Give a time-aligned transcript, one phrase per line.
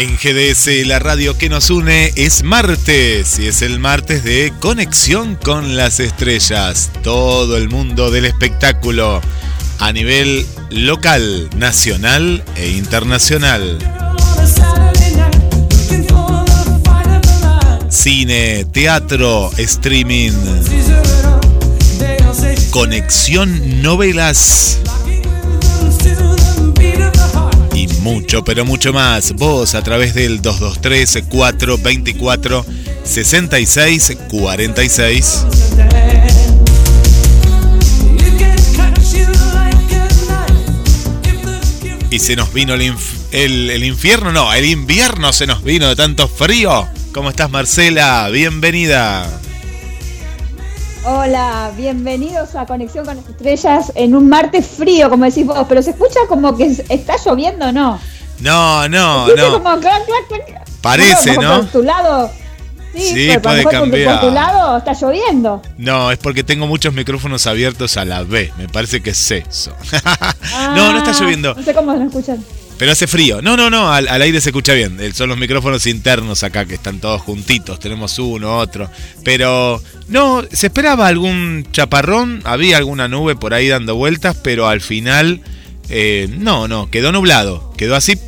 [0.00, 5.36] En GDS, la radio que nos une, es martes y es el martes de Conexión
[5.36, 6.90] con las Estrellas.
[7.02, 9.20] Todo el mundo del espectáculo
[9.78, 13.78] a nivel local, nacional e internacional.
[17.90, 20.32] Cine, teatro, streaming,
[22.70, 24.78] conexión, novelas
[28.10, 29.32] mucho, pero mucho más.
[29.34, 32.66] Vos a través del 223 424
[33.04, 35.46] 66 46.
[42.10, 42.92] Y se nos vino el,
[43.30, 46.88] el, el infierno, no, el invierno se nos vino de tanto frío.
[47.12, 48.28] ¿Cómo estás, Marcela?
[48.30, 49.40] Bienvenida.
[51.04, 55.82] Hola, bienvenidos a Conexión con las Estrellas en un martes frío, como decís vos, pero
[55.82, 57.98] se escucha como que está lloviendo, o ¿no?
[58.40, 59.52] No, no, no.
[59.52, 59.80] como.
[60.82, 61.60] Parece, ¿no?
[61.60, 62.30] Por tu lado.
[62.94, 64.20] Sí, Sí, pero puede cambiar.
[64.20, 65.62] Por tu lado está lloviendo.
[65.78, 68.52] No, es porque tengo muchos micrófonos abiertos a la vez.
[68.56, 69.72] Me parece que es eso.
[70.74, 71.54] no, no está Ah, lloviendo.
[71.54, 72.44] No sé cómo lo escuchan.
[72.80, 73.42] Pero hace frío.
[73.42, 74.98] No, no, no, al, al aire se escucha bien.
[75.00, 77.78] Eh, Son los micrófonos internos acá que están todos juntitos.
[77.78, 78.88] Tenemos uno, otro.
[79.22, 82.40] Pero no, se esperaba algún chaparrón.
[82.44, 85.42] Había alguna nube por ahí dando vueltas, pero al final
[85.90, 87.70] eh, no, no, quedó nublado.
[87.76, 88.18] Quedó así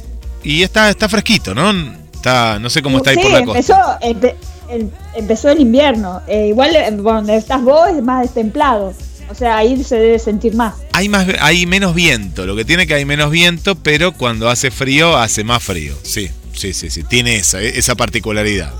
[0.44, 1.72] y está, está fresquito, ¿no?
[2.12, 3.98] Está, no sé cómo está ahí por la costa.
[4.02, 4.34] empezó,
[4.68, 6.20] empe- empezó el invierno.
[6.28, 8.92] Eh, igual eh, donde estás vos es más destemplado.
[9.32, 10.74] O sea, ahí se debe sentir más.
[10.92, 12.44] Hay más, hay menos viento.
[12.46, 15.96] Lo que tiene que hay menos viento, pero cuando hace frío hace más frío.
[16.02, 17.02] Sí, sí, sí, sí.
[17.02, 18.72] Tiene esa, esa particularidad.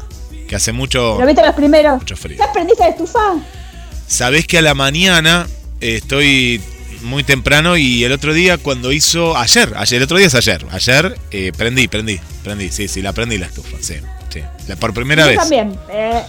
[0.47, 1.19] Que hace mucho.
[1.19, 1.99] ¿Lo viste los primeros?
[2.01, 2.37] Mucho frío.
[2.39, 3.33] ¿Ya aprendiste a estufar?
[4.07, 5.47] Sabés que a la mañana
[5.81, 6.61] eh, estoy
[7.01, 9.37] muy temprano y el otro día cuando hizo.
[9.39, 10.67] Ayer, ayer, el otro día es ayer.
[10.71, 12.69] Ayer eh, prendí, prendí, prendí.
[12.71, 13.79] Sí, sí, la prendí la estufa.
[13.81, 13.95] Sí,
[14.29, 14.41] sí.
[14.69, 15.39] La- por primera yo vez.
[15.39, 15.75] también.
[15.91, 16.23] eh,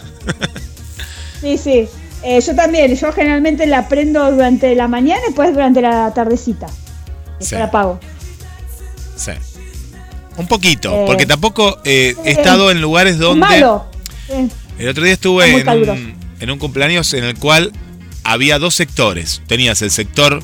[1.41, 1.87] sí, sí.
[2.23, 2.95] Eh, yo también.
[2.95, 6.67] Yo generalmente la prendo durante la mañana y después durante la tardecita.
[7.39, 7.55] Sí.
[7.55, 7.99] la apago.
[9.15, 9.31] Sí.
[10.37, 13.41] Un poquito, Eh, porque tampoco eh, he estado en lugares Es donde.
[13.41, 13.85] malo.
[14.79, 17.71] El otro día estuve en un, en un cumpleaños en el cual
[18.23, 19.41] había dos sectores.
[19.47, 20.41] Tenías el sector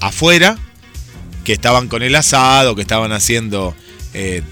[0.00, 0.56] afuera,
[1.44, 3.74] que estaban con el asado, que estaban haciendo
[4.12, 4.42] eh,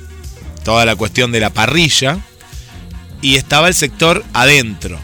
[0.64, 2.18] toda la cuestión de la parrilla,
[3.20, 4.98] y estaba el sector adentro.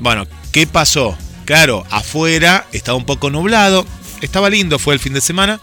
[0.00, 1.16] Bueno, ¿qué pasó?
[1.44, 3.84] Claro, afuera estaba un poco nublado,
[4.20, 5.60] estaba lindo, fue el fin de semana,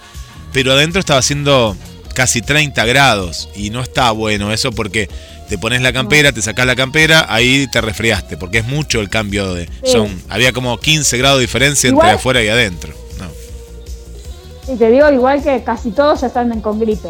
[0.52, 1.76] pero adentro estaba haciendo
[2.14, 5.10] casi 30 grados y no está bueno eso porque
[5.48, 9.10] te pones la campera, te sacás la campera, ahí te resfriaste, porque es mucho el
[9.10, 9.66] cambio de...
[9.84, 9.92] Sí.
[9.94, 12.94] Son, había como 15 grados de diferencia Igual- entre afuera y adentro.
[13.18, 14.74] No.
[14.74, 17.10] Y te digo, igual que casi todos ya están con gripe.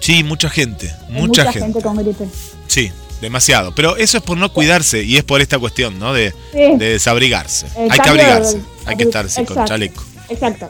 [0.00, 1.80] Sí, mucha gente, Hay mucha, gente.
[1.82, 2.26] con gripe.
[2.66, 2.90] Sí,
[3.26, 3.74] demasiado.
[3.74, 6.12] Pero eso es por no cuidarse y es por esta cuestión, ¿no?
[6.12, 6.58] De, Sí.
[6.76, 7.66] de desabrigarse.
[7.76, 9.64] El Hay que abrigarse, hay que estar sí, con Exacto.
[9.68, 10.04] chaleco.
[10.28, 10.68] Exacto.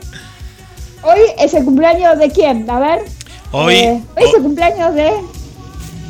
[1.03, 2.69] Hoy es el cumpleaños de quién?
[2.69, 2.99] A ver.
[3.53, 5.11] Hoy, Eh, hoy es el cumpleaños de.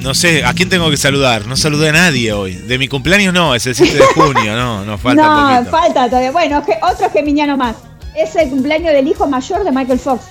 [0.00, 1.46] no sé, ¿a quién tengo que saludar?
[1.46, 2.54] No saludé a nadie hoy.
[2.54, 5.70] De mi cumpleaños no, es el 7 de junio, no, no falta no, poquito.
[5.76, 6.30] falta todavía.
[6.32, 7.76] Bueno, otro geminiano más.
[8.16, 10.24] Es el cumpleaños del hijo mayor de Michael Fox.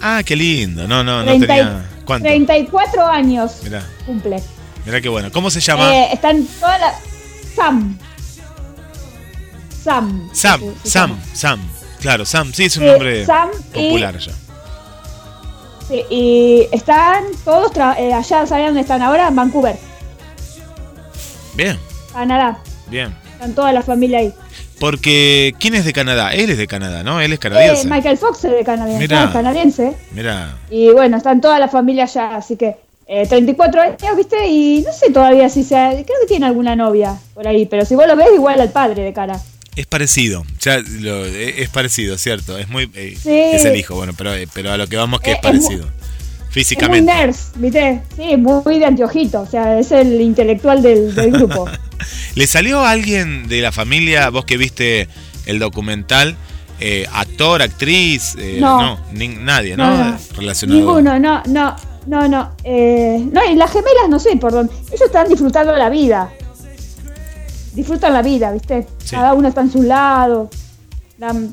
[0.00, 0.86] Ah, qué lindo.
[0.88, 1.84] No, no, no 30 y- tenía.
[2.06, 2.26] ¿Cuánto?
[2.28, 4.42] 34 años Mirá, cumple.
[4.88, 5.30] Mirá qué bueno.
[5.30, 5.94] ¿Cómo se llama?
[5.94, 6.94] Eh, están todas las.
[7.54, 7.98] Sam.
[9.84, 10.30] Sam.
[10.32, 11.24] Sam, se- se Sam, llama.
[11.34, 11.60] Sam.
[12.00, 14.32] Claro, Sam, sí, es un Sí, nombre Sam y- popular ya.
[15.88, 19.28] Sí, y están todos eh, allá, ¿saben dónde están ahora?
[19.28, 19.76] En Vancouver,
[21.54, 21.78] Bien,
[22.12, 22.58] Canadá.
[22.88, 23.14] bien.
[23.32, 24.32] Están toda la familia ahí.
[24.78, 26.32] Porque, ¿quién es de Canadá?
[26.34, 27.20] Él es de Canadá, ¿no?
[27.20, 27.88] Él es Eh, canadiense.
[27.88, 29.24] Michael Fox es de Canadá, Mirá.
[29.24, 29.96] es canadiense.
[30.12, 32.76] Mira, Y bueno, están toda la familia allá, así que
[33.08, 34.46] eh, 34 años, ¿viste?
[34.48, 37.94] Y no sé todavía si sea, creo que tiene alguna novia por ahí, pero si
[37.94, 39.40] vos lo ves, igual al padre de cara.
[39.76, 40.44] es parecido.
[40.60, 42.58] Ya lo- eh, es parecido, cierto.
[42.58, 42.90] Es muy.
[42.94, 43.30] eh, Sí.
[43.30, 45.42] Es el hijo, bueno, pero, eh, pero a lo que vamos que Eh, es es
[45.42, 45.86] parecido.
[46.50, 47.10] Físicamente.
[47.12, 47.16] Es
[47.56, 48.02] muy nerd, ¿viste?
[48.16, 51.66] Sí, muy de anteojito, o sea, es el intelectual del, del grupo.
[52.34, 55.08] ¿Le salió a alguien de la familia, vos que viste
[55.46, 56.36] el documental,
[56.80, 58.34] eh, actor, actriz?
[58.38, 58.98] eh, No.
[59.12, 59.88] ni- nadie, ¿no?
[59.96, 60.18] No, no.
[60.36, 60.78] Relacionado.
[60.80, 61.76] Ninguno, no, no,
[62.08, 62.50] no, no.
[62.64, 64.72] Eh, no, y las gemelas no sé por dónde.
[64.88, 66.30] Ellos están disfrutando la vida.
[67.74, 68.86] Disfrutan la vida, ¿viste?
[68.98, 69.14] Sí.
[69.14, 70.48] Cada uno está en su lado.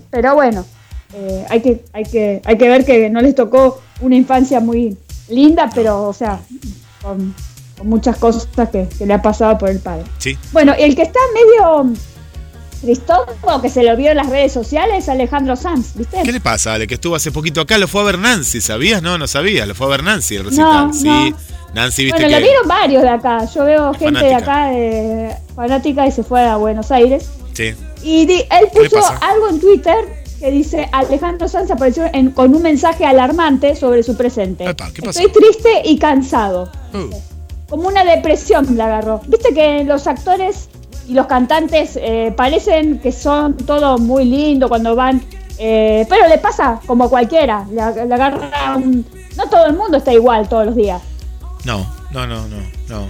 [0.09, 0.65] Pero bueno,
[1.13, 4.97] eh, hay, que, hay, que, hay que ver que no les tocó una infancia muy
[5.27, 6.39] linda, pero, o sea,
[7.01, 7.35] con,
[7.77, 10.05] con muchas cosas que, que le ha pasado por el padre.
[10.19, 10.37] Sí.
[10.53, 11.93] Bueno, el que está medio
[12.85, 13.19] tristón,
[13.61, 16.21] que se lo vio en las redes sociales, es Alejandro Sanz, ¿viste?
[16.23, 16.87] ¿Qué le pasa, Ale?
[16.87, 19.01] Que estuvo hace poquito acá, lo fue a ver Nancy, ¿sabías?
[19.01, 20.87] No, no sabías, lo fue a ver Nancy el recital.
[20.87, 21.35] No, sí, no.
[21.73, 22.39] Nancy, viste Bueno, que.
[22.41, 23.45] lo vieron varios de acá.
[23.53, 27.29] Yo veo gente de acá eh, fanática y se fue a Buenos Aires.
[27.53, 27.73] Sí.
[28.03, 29.95] Y di- él ¿Qué le puso algo en Twitter
[30.39, 34.63] que dice Alejandro Sanz apareció en- con un mensaje alarmante sobre su presente.
[34.69, 35.01] Epa, ¿qué?
[35.09, 36.71] Estoy triste y cansado.
[36.93, 37.09] Uh,
[37.69, 39.21] Como una depresión la agarró.
[39.27, 40.69] Viste que los actores
[41.07, 45.21] y los cantantes eh, parecen que son todo muy lindo cuando van,
[45.57, 47.65] eh, pero le pasa como a cualquiera.
[47.69, 47.75] Le,
[48.07, 49.05] le agarra un-
[49.37, 51.01] No todo el mundo está igual todos los días.
[51.63, 52.57] no, no, no, no,
[52.89, 53.07] no.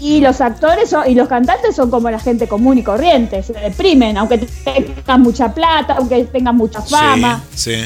[0.00, 3.52] Y los actores son- y los cantantes son como la gente común y corriente, se
[3.52, 7.42] deprimen, aunque tengan mucha plata, aunque tengan mucha fama.
[7.54, 7.84] Sí, sí.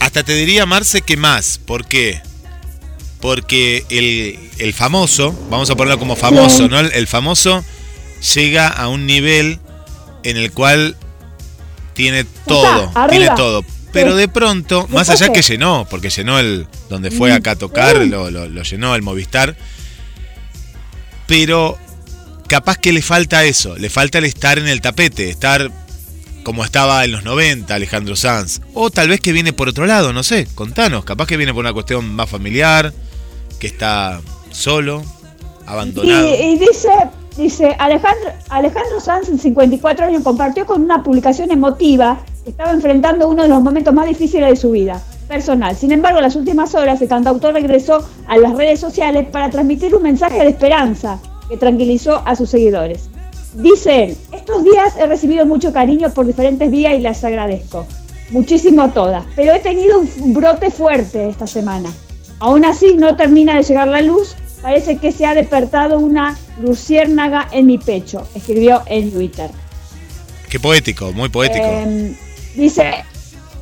[0.00, 1.56] Hasta te diría, Marce, que más.
[1.58, 2.20] ¿Por qué?
[3.20, 6.68] Porque el, el famoso, vamos a ponerlo como famoso, Sí.
[6.68, 6.78] ¿no?
[6.78, 7.64] El, el famoso
[8.34, 9.58] llega a un nivel
[10.22, 10.96] en el cual
[11.94, 13.64] tiene todo, tiene todo.
[13.92, 14.18] Pero Sí.
[14.18, 18.10] de pronto, más allá que llenó, porque llenó el donde fue acá a tocar, Mm.
[18.10, 19.56] lo, lo- lo llenó el Movistar.
[21.26, 21.78] Pero
[22.48, 25.70] capaz que le falta eso, le falta el estar en el tapete, estar
[26.42, 28.60] como estaba en los 90 Alejandro Sanz.
[28.74, 31.60] O tal vez que viene por otro lado, no sé, contanos, capaz que viene por
[31.64, 32.92] una cuestión más familiar,
[33.58, 36.28] que está solo, Y, abandonado.
[36.34, 36.88] y dice,
[37.36, 43.28] dice Alejandro, Alejandro Sanz, en 54 años, compartió con una publicación emotiva que estaba enfrentando
[43.28, 45.74] uno de los momentos más difíciles de su vida personal.
[45.76, 49.94] Sin embargo, en las últimas horas, el cantautor regresó a las redes sociales para transmitir
[49.94, 53.08] un mensaje de esperanza que tranquilizó a sus seguidores.
[53.54, 57.86] Dice estos días he recibido mucho cariño por diferentes vías y les agradezco.
[58.30, 61.90] Muchísimo a todas, pero he tenido un brote fuerte esta semana.
[62.40, 64.34] Aún así no termina de llegar la luz,
[64.64, 69.50] parece que se ha despertado una luciérnaga en mi pecho, escribió en Twitter.
[70.48, 71.66] Qué poético, muy poético.
[71.66, 72.16] Eh,
[72.54, 73.04] dice,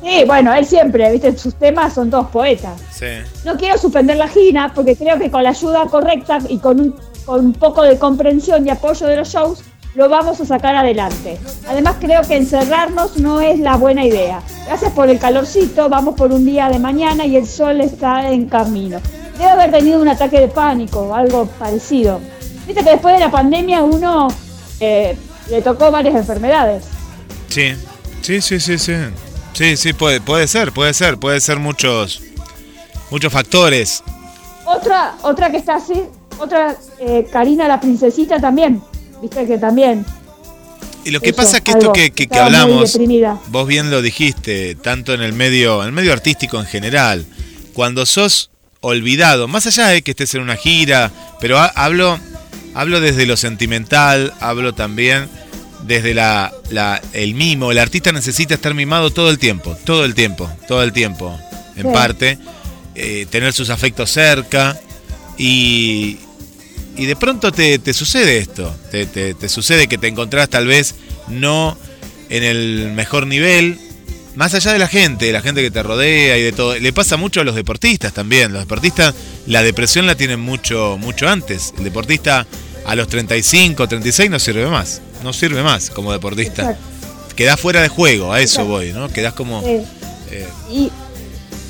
[0.01, 2.79] sí, bueno, él siempre, viste, sus temas son todos poetas.
[2.89, 3.07] Sí.
[3.43, 6.95] No quiero suspender la gira porque creo que con la ayuda correcta y con un,
[7.25, 9.61] con un poco de comprensión y apoyo de los shows
[9.95, 11.37] lo vamos a sacar adelante.
[11.67, 14.41] Además creo que encerrarnos no es la buena idea.
[14.67, 18.47] Gracias por el calorcito, vamos por un día de mañana y el sol está en
[18.47, 19.01] camino.
[19.37, 22.19] Debe haber tenido un ataque de pánico o algo parecido.
[22.67, 24.27] Viste que después de la pandemia uno
[24.79, 25.17] eh,
[25.49, 26.83] le tocó varias enfermedades.
[27.49, 27.73] Sí,
[28.21, 28.93] sí, sí, sí, sí.
[29.53, 32.21] Sí, sí, puede, puede ser, puede ser, puede ser muchos,
[33.11, 34.03] muchos factores.
[34.65, 35.93] Otra, otra que está así,
[36.39, 38.81] otra, eh, Karina la princesita también,
[39.21, 40.05] viste que también.
[41.05, 42.97] Y lo que Eso, pasa es que esto que, que- hablamos,
[43.49, 47.25] vos bien lo dijiste, tanto en el medio, en el medio artístico en general,
[47.73, 48.49] cuando sos
[48.83, 52.19] olvidado, más allá de que estés en una gira, pero ha- hablo,
[52.75, 55.27] hablo desde lo sentimental, hablo también
[55.87, 57.71] desde la, la- el mimo.
[57.71, 61.35] El artista necesita estar mimado todo el tiempo, todo el tiempo, todo el tiempo,
[61.75, 61.93] en Sí.
[61.93, 62.37] parte,
[62.95, 64.79] eh, tener sus afectos cerca
[65.37, 66.17] y,
[66.95, 70.67] y de pronto te, te sucede esto, te, te- te sucede que te encontrás tal
[70.67, 70.95] vez
[71.27, 71.77] no
[72.29, 73.79] en el mejor nivel,
[74.35, 76.75] más allá de la gente, de la gente que te rodea y de todo.
[76.77, 78.51] Le pasa mucho a los deportistas también.
[78.53, 79.13] Los deportistas,
[79.47, 81.73] la depresión la tienen mucho, mucho antes.
[81.77, 82.45] El deportista
[82.85, 85.01] a los 35, 36 no sirve más.
[85.23, 86.63] No sirve más como deportista.
[86.63, 86.83] Exacto.
[87.35, 88.69] Quedás fuera de juego, a eso Exacto.
[88.71, 89.09] voy, ¿no?
[89.09, 89.61] Quedás como...
[89.61, 89.81] Sí.
[90.31, 90.91] eh, Y,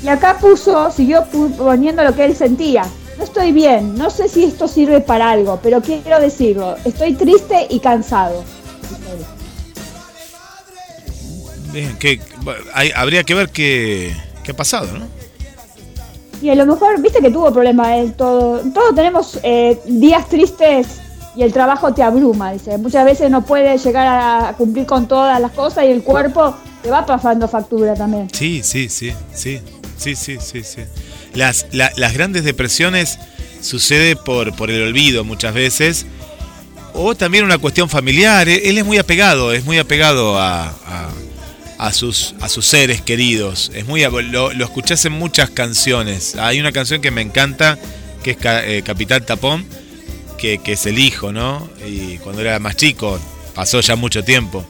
[0.02, 1.24] y acá puso, siguió
[1.56, 2.84] poniendo lo que él sentía.
[3.16, 7.66] No estoy bien, no sé si esto sirve para algo, pero quiero decirlo, estoy triste
[7.70, 8.44] y cansado.
[11.74, 12.20] Bien, que,
[12.72, 15.06] hay- habría que ver qué, qué ha pasado, ¿no?
[16.42, 20.86] Y a lo mejor, viste que tuvo problemas él, todo, todos tenemos eh, días tristes
[21.36, 22.76] y el trabajo te abruma, dice.
[22.78, 26.90] Muchas veces no puedes llegar a cumplir con todas las cosas y el cuerpo te
[26.90, 28.28] va pasando factura también.
[28.32, 29.60] Sí, sí, sí, sí,
[29.96, 30.82] sí, sí, sí, sí.
[31.34, 33.18] Las, la- las grandes depresiones
[33.62, 36.04] sucede por, por el olvido muchas veces,
[36.92, 38.48] o también una cuestión familiar.
[38.48, 41.08] Él él es muy apegado, es muy apegado a, a-
[41.86, 43.70] a sus, a sus seres queridos.
[43.74, 46.34] Es muy, lo, lo escuchás en muchas canciones.
[46.36, 47.78] Hay una canción que me encanta,
[48.22, 49.66] que es eh, Capitán Tapón,
[50.38, 51.68] que, que es el hijo, ¿no?
[51.86, 53.18] Y cuando era más chico,
[53.54, 54.64] pasó ya mucho tiempo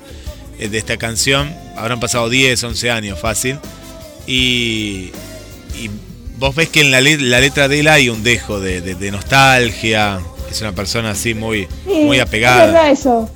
[0.58, 1.54] eh, de esta canción.
[1.76, 3.58] Habrán pasado 10, 11 años fácil.
[4.26, 5.10] Y,
[5.80, 5.90] y
[6.38, 8.94] vos ves que en la, le- la letra de él hay un dejo de, de-
[8.94, 10.20] de nostalgia.
[10.50, 12.66] Es una persona así muy, Sí, muy Es apegada.
[12.66, 13.30] verdad eso.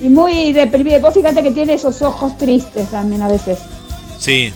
[0.00, 0.98] Y muy deprimida.
[1.00, 3.58] Vos fíjate que tiene esos ojos tristes también a veces.
[4.18, 4.52] Sí.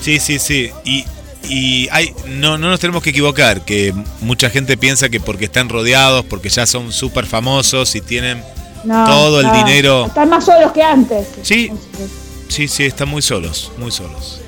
[0.00, 0.70] Sí, sí, sí.
[0.84, 1.04] Y,
[1.48, 5.68] y hay, no, no nos tenemos que equivocar, que mucha gente piensa que porque están
[5.68, 8.42] rodeados, porque ya son súper famosos y tienen...
[8.84, 10.06] No, Todo el no, dinero.
[10.06, 11.26] Están más solos que antes.
[11.42, 11.70] Sí.
[12.48, 14.42] Sí, sí, están muy solos, muy solos.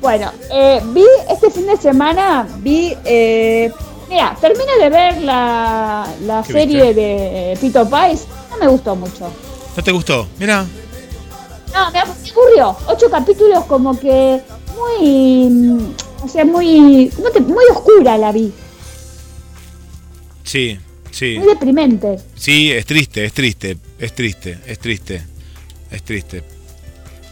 [0.00, 2.94] Bueno, eh, vi este fin de semana, vi...
[3.04, 3.72] Eh,
[4.08, 7.00] mira, terminé de ver la, la ¿Qué serie viste?
[7.00, 8.26] de Pito Pais.
[8.50, 9.30] No me gustó mucho.
[9.76, 10.26] ¿No te gustó?
[10.38, 10.64] Mira,
[11.74, 12.76] No, me aburrió.
[12.88, 14.40] Ocho capítulos como que
[14.76, 15.48] muy...
[15.50, 15.94] mm,
[16.24, 17.10] O sea, muy...
[17.14, 18.52] ¿cómo te- muy oscura la vi.
[20.44, 20.78] sí,
[21.10, 21.36] sí.
[21.38, 22.18] Muy deprimente.
[22.34, 25.22] Sí, es triste, es triste, es triste, es triste,
[25.90, 26.42] es triste.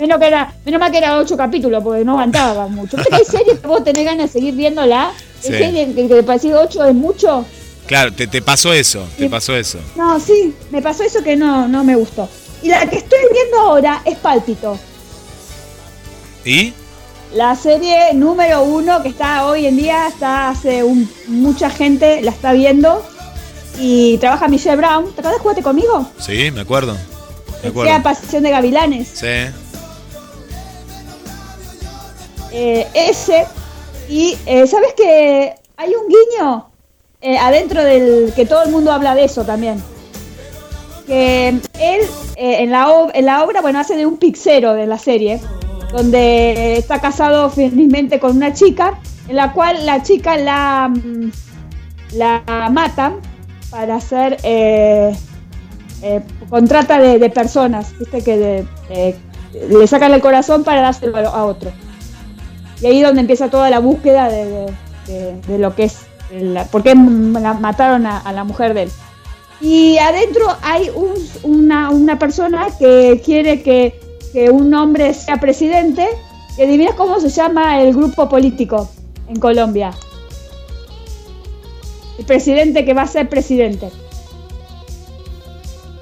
[0.00, 2.96] Menos, que era, menos mal que era ocho capítulos, porque no aguantaba mucho.
[2.96, 5.12] Viste que hay series que vos tenés ganas de seguir viéndola.
[5.44, 5.52] Sí.
[5.52, 7.44] Series que, que te pareció ocho es mucho.
[7.86, 9.78] Claro, te, te pasó eso, te pasó eso.
[9.94, 12.28] No, sí, me pasó eso que no, no me gustó.
[12.62, 14.78] Y la que estoy viendo ahora es Pálpito.
[16.46, 16.72] ¿Y?
[17.34, 22.30] La serie número uno que está hoy en día, está hace un, mucha gente la
[22.30, 23.04] está viendo.
[23.78, 25.06] Y trabaja Michelle Brown.
[25.06, 26.08] ¿Te acuerdas de Jugate conmigo?
[26.18, 26.96] Sí, me acuerdo.
[27.62, 28.00] Me.
[28.00, 29.08] Pasión de Gavilanes.
[29.08, 29.26] Sí.
[32.52, 33.46] eh, ese.
[34.08, 36.66] Y eh, sabes que hay un guiño
[37.20, 39.82] eh, adentro del que todo el mundo habla de eso también.
[41.06, 41.60] Que él
[42.36, 45.40] eh, en, la en la obra, bueno, hace de un pixero de la serie,
[45.92, 51.30] donde está casado felizmente con una chica, en la cual la chica la, mm,
[52.14, 53.16] la matan
[53.70, 55.14] para hacer eh,
[56.02, 59.16] eh, contrata de, de personas, viste que de- eh,
[59.68, 61.70] le sacan el corazón para dárselo a otro.
[62.80, 64.66] Y ahí es donde empieza toda la búsqueda de,
[65.46, 65.98] de- lo que es,
[66.70, 68.90] por qué mataron a, la mujer de él.
[69.60, 73.98] Y adentro hay un- una, una persona que quiere que,
[74.32, 76.06] que un hombre sea presidente.
[76.58, 78.88] Y adivinas cómo se llama el grupo político
[79.28, 79.92] en Colombia.
[82.18, 83.90] El presidente que va a ser presidente.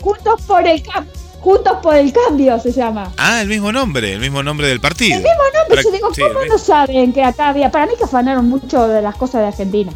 [0.03, 1.13] Juntos por el cambio.
[1.43, 3.13] Juntos por el cambio se llama.
[3.17, 5.17] Ah, el mismo nombre, el mismo nombre del partido.
[5.17, 7.69] El mismo nombre, yo digo, sí, ¿cómo no saben que acá había?
[7.69, 9.93] Para mí que afanaron mucho de las cosas de Argentina.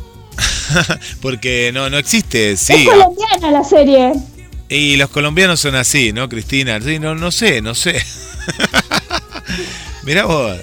[1.23, 2.85] Porque no, no existe, es sí.
[2.85, 4.15] colombiana la serie.
[4.69, 6.81] Y los colombianos son así, ¿no, Cristina?
[6.81, 8.03] Sí, no, no sé, no sé.
[10.03, 10.57] Mirá vos.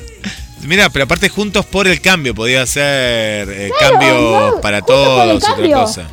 [0.64, 5.42] Mirá, pero aparte juntos por el cambio, podía ser eh, Claro, cambio no, para todos,
[5.42, 6.08] otra cosa.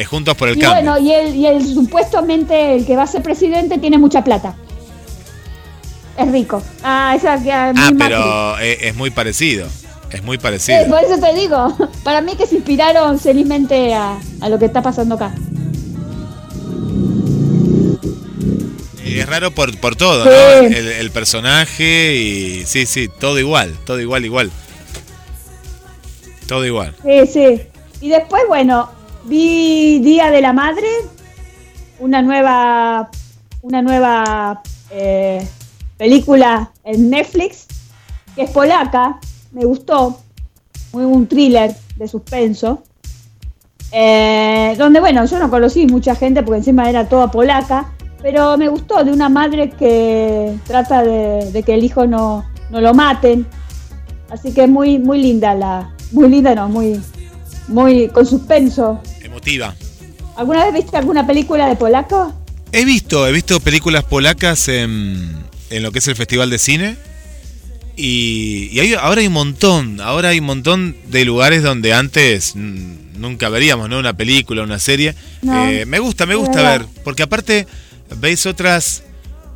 [0.00, 0.92] Es juntos por el Y cambio.
[0.92, 4.54] bueno, y el, y el supuestamente el que va a ser presidente tiene mucha plata.
[6.16, 6.62] Es rico.
[6.82, 7.96] Ah, esa ah, Macri.
[7.98, 9.66] pero eh, es muy parecido.
[10.10, 10.78] Es muy parecido.
[10.78, 14.64] Eh, por eso te digo, para mí que se inspiraron felizmente a, a lo que
[14.64, 15.34] está pasando acá.
[19.04, 20.30] Y es raro por, por todo, Sí.
[20.30, 20.76] ¿no?
[20.76, 22.64] El, el personaje y.
[22.64, 24.50] Sí, sí, todo igual, todo igual, igual.
[26.46, 26.94] Todo igual.
[27.04, 27.60] Sí, sí.
[28.00, 28.90] Y después, bueno,
[29.30, 30.88] vi Día de la Madre,
[32.00, 33.08] una nueva,
[33.62, 34.60] una nueva
[34.90, 35.46] eh,
[35.96, 37.68] película en Netflix,
[38.34, 39.20] que es polaca,
[39.52, 40.18] me gustó,
[40.92, 42.82] muy un thriller de suspenso,
[43.92, 48.68] eh, donde, bueno, yo no conocí mucha gente porque encima era toda polaca, pero me
[48.68, 53.46] gustó de una madre que trata de, de que el hijo no, no lo maten,
[54.28, 57.00] así que muy, muy linda la, muy linda no, muy,
[57.68, 59.00] muy con suspenso.
[59.30, 59.74] Emotiva.
[60.36, 62.34] ¿Alguna vez viste alguna película de polaco?
[62.72, 65.36] He visto, he visto películas polacas en,
[65.70, 66.96] en lo que es el Festival de Cine.
[67.96, 72.54] Y, y hay- ahora hay un montón, ahora hay un montón de lugares donde antes
[72.56, 73.98] nunca veríamos, ¿no?
[73.98, 75.14] Una película, una serie.
[75.42, 77.66] No, Eh, me gusta, me gusta ver, porque aparte
[78.16, 79.02] veis otras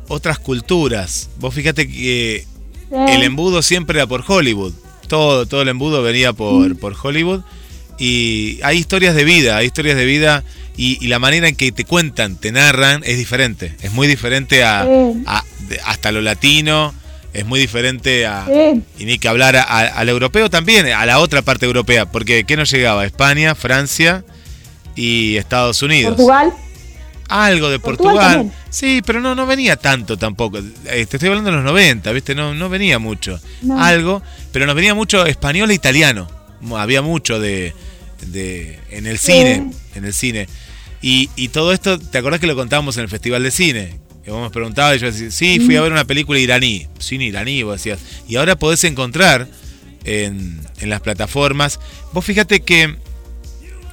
[0.07, 1.29] otras culturas.
[1.39, 2.45] Vos fíjate que
[2.89, 2.95] Sí.
[3.07, 4.73] el embudo siempre era por Hollywood.
[5.07, 7.41] Todo, todo el embudo venía por, por Hollywood.
[7.97, 10.43] Y hay historias de vida, hay historias de vida
[10.77, 13.73] y, y la manera en que te cuentan, te narran, es diferente.
[13.81, 15.23] Es muy diferente a, Sí.
[15.25, 16.93] a- de- hasta lo latino,
[17.33, 18.45] es muy diferente a...
[18.45, 18.81] Sí.
[18.99, 22.69] Y ni que hablar al europeo también, a la otra parte europea, porque ¿qué nos
[22.71, 23.05] llegaba?
[23.05, 24.23] España, Francia
[24.95, 26.15] y Estados Unidos.
[26.15, 26.53] Portugal.
[27.27, 28.51] Algo de Portugal.
[28.69, 30.59] Sí, pero no, no venía tanto tampoco.
[30.59, 32.35] Eh, te estoy hablando de los 90, ¿viste?
[32.35, 33.39] No, no venía mucho.
[33.63, 33.81] No.
[33.83, 34.21] Algo,
[34.51, 36.29] pero nos venía mucho español e italiano.
[36.77, 37.73] Había mucho de,
[38.27, 39.31] de en el Sí.
[39.33, 40.47] cine, en el cine.
[41.01, 43.99] Y, y todo esto, ¿te acordás que lo contábamos en el Festival de Cine?
[44.23, 47.25] Que vos me preguntabas y yo decía, sí, fui a ver una película iraní, cine
[47.25, 47.99] iraní, vos decías.
[48.27, 49.47] Y ahora podés encontrar
[50.03, 51.79] en, en las plataformas.
[52.11, 52.95] Vos fíjate que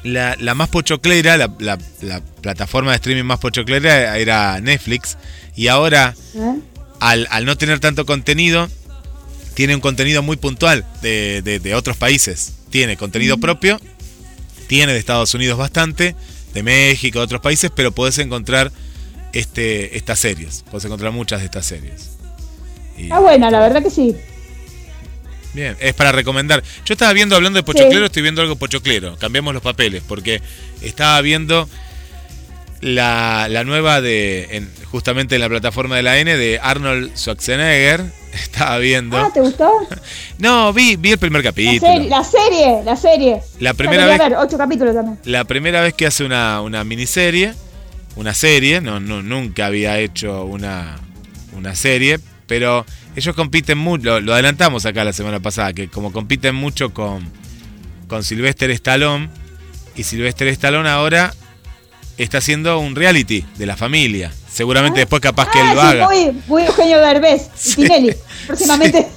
[0.05, 5.19] la, la más pochoclera, la, la- la plataforma de streaming más pochoclera era Netflix.
[5.55, 6.55] Y ahora, ¿eh?
[7.01, 8.71] al, al no tener tanto contenido,
[9.55, 12.53] tiene un contenido muy puntual de, de- de otros países.
[12.71, 13.81] Tiene contenido propio,
[14.67, 16.15] tiene de Estados Unidos bastante,
[16.55, 18.73] de México, de otros países, pero podés encontrar
[19.33, 20.65] este, estas series.
[20.71, 22.11] Podés encontrar muchas de estas series.
[22.97, 24.15] Y- Está buena, la verdad que sí.
[25.55, 26.63] Bien, es para recomendar.
[26.87, 28.07] Yo estaba viendo, hablando de pochoclero, Sí.
[28.07, 29.17] estoy viendo algo pochoclero.
[29.19, 30.41] Cambiamos los papeles, porque
[30.81, 31.69] estaba viendo
[32.83, 38.05] la, la nueva de, en- justamente en la plataforma de la N, de Arnold Schwarzenegger.
[38.33, 39.17] Estaba viendo.
[39.17, 39.71] Ah, ¿te gustó?
[40.39, 41.81] No, vi, vi el primer La capítulo.
[41.93, 43.41] serie, la serie, la serie.
[43.61, 45.19] La primera vez- ver, ocho capítulos también.
[45.25, 47.55] La primera vez que hace una, una miniserie,
[48.17, 50.99] una serie, no, no, nunca había hecho una,
[51.57, 52.85] una serie, pero
[53.15, 57.31] ellos compiten mucho, lo, lo adelantamos acá la semana pasada, que como compiten mucho con,
[58.09, 59.29] con Sylvester Stallone,
[59.95, 61.33] y Sylvester Stallone ahora
[62.19, 64.33] está haciendo un reality de la familia.
[64.51, 66.09] Seguramente después capaz que ah, él lo sí, haga.
[66.09, 67.75] muy, muy Eugenio Derbez y Sí.
[67.83, 68.15] Tinelli.
[68.47, 69.07] Próximamente.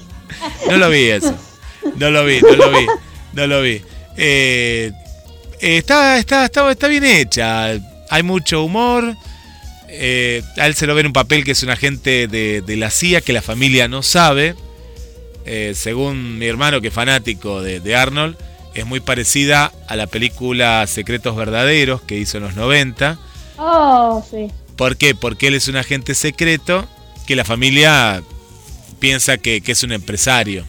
[0.69, 1.33] No lo vi eso.
[1.95, 2.85] No lo vi, no lo vi.
[3.33, 3.81] No lo vi.
[4.17, 4.91] Eh,
[5.61, 7.67] eh, está, está, está, está bien hecha.
[8.09, 9.15] Hay mucho humor.
[9.87, 12.75] Eh, a él se lo ve en un papel que es un agente de, de
[12.75, 14.55] la CIA que la familia no sabe.
[15.73, 18.35] Según mi hermano, que es fanático de, de Arnold,
[18.75, 23.17] es muy parecida a la película Secretos Verdaderos que hizo en los 90.
[23.57, 24.47] Oh, sí.
[24.75, 25.15] ¿Por qué?
[25.15, 26.85] Porque él es un agente secreto
[27.25, 28.21] que la familia
[28.99, 30.65] piensa que, que es un empresario.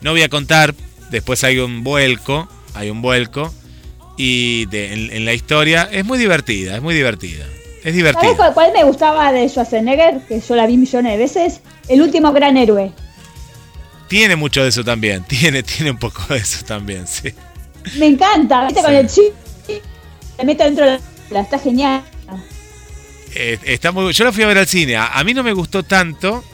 [0.00, 0.74] No voy a contar,
[1.10, 3.52] después hay un vuelco, hay un vuelco,
[4.16, 7.44] y de- en, en la historia es muy divertida, es muy divertida.
[7.78, 8.52] Es ¿Sabes divertida.
[8.54, 10.20] cuál me gustaba de Schwarzenegger?
[10.28, 11.60] Que yo la vi millones de veces.
[11.88, 12.92] El último gran héroe.
[14.12, 17.32] Tiene mucho de eso también, tiene, tiene un poco de eso también, sí.
[17.98, 18.66] Me encanta.
[18.66, 18.82] ¿Viste?
[18.82, 18.96] Con Sí.
[18.96, 19.80] el chip.
[20.36, 21.40] Se mete dentro de la.
[21.40, 22.02] Está genial.
[23.34, 24.96] Eh, está muy, yo la fui a ver al cine.
[24.96, 26.44] A, a mí no me gustó tanto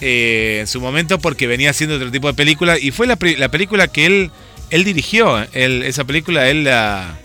[0.00, 3.50] eh, en su momento porque venía haciendo otro tipo de película y fue la, la
[3.50, 4.30] película que él,
[4.70, 5.46] él dirigió.
[5.52, 7.16] Él, esa película él la,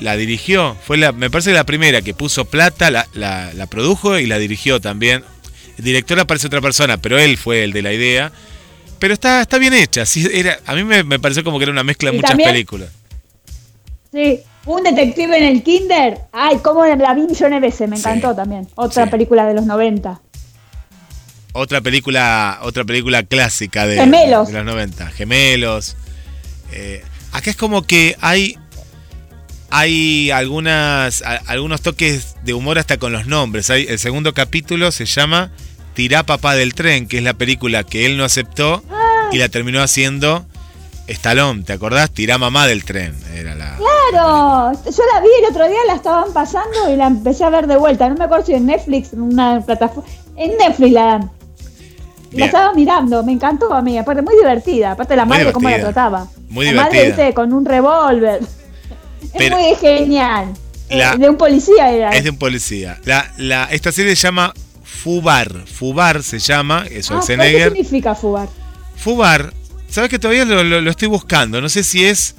[0.00, 0.76] la dirigió.
[0.84, 4.38] Fue la, me parece la primera que puso plata, la, la- la produjo y la
[4.38, 5.22] dirigió también.
[5.78, 8.32] El director aparece otra persona, pero él fue el de la idea.
[9.04, 10.06] Pero está, está bien hecha.
[10.06, 12.48] Sí, era, a mí me, me pareció como que era una mezcla de muchas también-
[12.52, 12.88] películas.
[14.10, 14.40] Sí.
[14.64, 16.20] Un detective en el Kinder.
[16.32, 17.86] Ay, cómo la vi millones de veces.
[17.86, 18.02] Me Sí.
[18.02, 18.66] encantó también.
[18.76, 19.10] Otra Sí.
[19.10, 20.22] película de los 90.
[21.52, 24.48] Otra película, otra película clásica de, Gemelos.
[24.48, 25.10] de los 90.
[25.10, 25.96] Gemelos.
[26.72, 28.56] Eh, acá es como que hay.
[29.68, 31.20] Hay algunas.
[31.20, 33.68] a- algunos toques de humor hasta con los nombres.
[33.68, 35.52] Hay, el segundo capítulo se llama
[35.94, 38.82] Tirá papá del tren, que es la película que él no aceptó
[39.32, 40.44] y la terminó haciendo
[41.06, 42.10] Stallone, ¿te acordás?
[42.10, 43.14] Tirá mamá del tren.
[43.34, 43.76] Era la.
[43.76, 47.66] Claro, yo la vi el otro día, la estaban pasando y la empecé a ver
[47.66, 48.08] de vuelta.
[48.08, 50.08] No me acuerdo si en Netflix, en una plataforma.
[50.36, 51.30] En Netflix la dan.
[52.32, 53.96] La estaba mirando, me encantó a mí.
[53.98, 54.92] Aparte, muy divertida.
[54.92, 56.26] Aparte, la madre, cómo la trataba.
[56.48, 57.24] Muy la madre, divertida.
[57.26, 58.40] viste, con un revólver.
[59.34, 60.52] Es muy genial.
[60.90, 62.10] La- Eh, de un policía era.
[62.10, 62.98] Es de un policía.
[63.04, 64.52] La, la, esta serie se llama
[65.04, 65.66] Fubar.
[65.66, 67.72] Fubar se llama, es Ah, ¿Qué Schwarzenegger.
[67.74, 68.48] significa fugar?
[68.96, 69.52] Fubar,
[69.88, 71.60] sabes que todavía lo, lo- lo estoy buscando.
[71.60, 72.34] No sé si es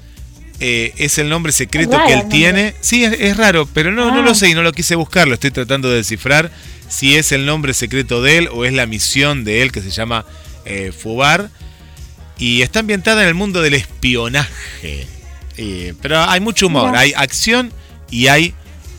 [0.59, 2.73] eh, es el nombre secreto raro que él tiene.
[2.81, 4.23] Sí, es, es raro, pero no, no Ah.
[4.23, 5.27] lo sé y no lo quise buscar.
[5.27, 6.49] Lo estoy tratando de descifrar
[6.89, 9.91] si es el nombre secreto de él o es la misión de él que se
[9.91, 10.25] llama
[10.65, 11.49] eh, Fubar.
[12.39, 15.07] Y está ambientada en el mundo del espionaje.
[15.57, 16.99] Eh, pero hay mucho humor, Mira.
[17.01, 17.71] hay acción
[18.09, 18.53] y hay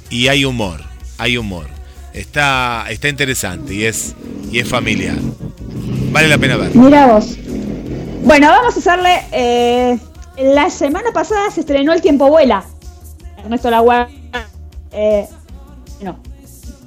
[0.08, 0.82] y hay humor.
[1.18, 1.68] Hay humor.
[2.16, 4.14] Está, está interesante y es,
[4.50, 5.16] y es familiar.
[6.10, 6.74] Vale la pena ver.
[6.74, 7.36] Mira vos.
[8.24, 9.20] Bueno, vamos a hacerle.
[9.32, 9.98] eh,
[10.38, 12.64] la semana pasada se estrenó El tiempo vuela.
[13.38, 14.16] Ernesto Laguardia.
[14.92, 15.26] Eh,
[16.00, 16.18] no.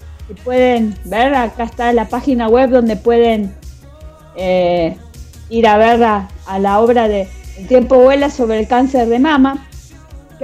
[0.45, 3.55] pueden ver, acá está la página web donde pueden
[4.37, 4.97] eh,
[5.51, 9.69] ir a ver a la obra de El tiempo vuela sobre el cáncer de mama.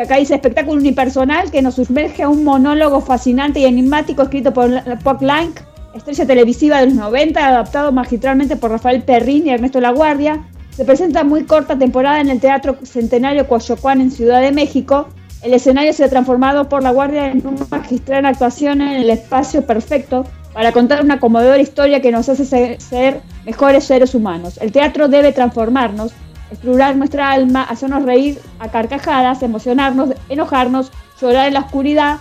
[0.00, 4.50] Que acá dice espectáculo unipersonal que nos sumerge a un monólogo fascinante y enigmático escrito
[4.50, 5.60] por Pop Lank,
[5.94, 10.48] estrella televisiva de los 90, adaptado magistralmente por Rafael Perrin y Ernesto Laguardia.
[10.70, 15.08] Se presenta muy corta temporada en el Teatro Centenario Coyoacán en Ciudad de México.
[15.42, 19.66] El escenario se ha transformado por La Guardia en una magistral actuación en el espacio
[19.66, 24.56] perfecto para contar una conmovedora historia que nos hace ser, ser mejores seres humanos.
[24.62, 26.14] El teatro debe transformarnos,
[26.50, 32.18] explorar nuestra alma, hacernos reír a carcajadas, emocionarnos, enojarnos, llorar en la oscuridad,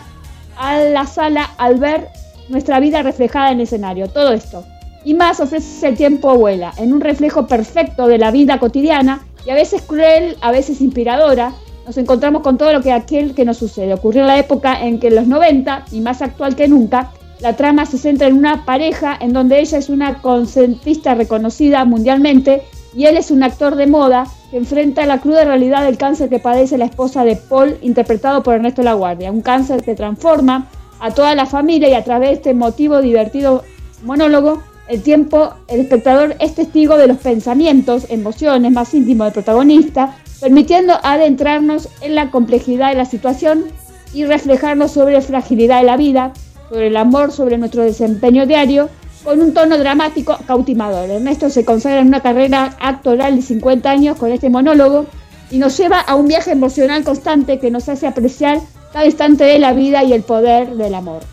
[0.57, 2.09] a la sala al ver
[2.49, 4.07] nuestra vida reflejada en el escenario.
[4.07, 4.63] Todo esto.
[5.05, 9.49] Y más ofrece el tiempo vuela, en un reflejo perfecto de la vida cotidiana y
[9.49, 11.53] a veces cruel, a veces inspiradora.
[11.85, 13.93] Nos encontramos con todo lo que aquel que nos sucede.
[13.93, 17.55] Ocurrió en la época en que en los 90, y más actual que nunca, la
[17.55, 23.05] trama se centra en una pareja en donde ella es una consentista reconocida mundialmente y
[23.05, 26.77] él es un actor de moda que enfrenta la cruda realidad del cáncer que padece
[26.77, 29.31] la esposa de Paul, interpretado por Ernesto Laguardia.
[29.31, 30.67] Un cáncer que transforma
[30.99, 33.63] a toda la familia y a través de este emotivo, divertido
[34.03, 40.15] monólogo, el tiempo, el espectador es testigo de los pensamientos, emociones más íntimos del protagonista,
[40.41, 43.65] permitiendo adentrarnos en la complejidad de la situación
[44.13, 46.33] y reflejarnos sobre la fragilidad de la vida,
[46.69, 48.89] sobre el amor, sobre nuestro desempeño diario,
[49.23, 51.09] con un tono dramático cautivador.
[51.09, 55.07] Ernesto se consagra en una carrera actoral de 50 años con este monólogo
[55.51, 58.59] y nos lleva a un viaje emocional constante que nos hace apreciar
[58.93, 61.23] cada instante de la vida y el poder del amor.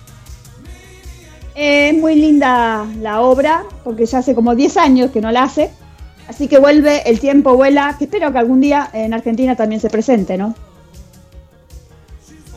[1.55, 5.70] Es muy linda la obra, porque ya hace como 10 años que no la hace,
[6.29, 9.88] así que vuelve El tiempo vuela, que espero que algún día en Argentina también se
[9.88, 10.55] presente, ¿no?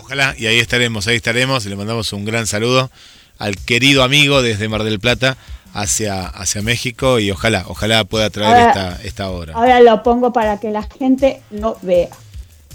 [0.02, 2.90] Ojalá, y ahí estaremos, ahí estaremos, y le mandamos un gran saludo
[3.40, 5.38] al querido amigo desde Mar del Plata
[5.74, 9.54] hacia, hacia México y ojalá, ojalá pueda traer Ahora- esta, esta obra.
[9.56, 12.10] Ahora lo pongo para que la gente lo vea.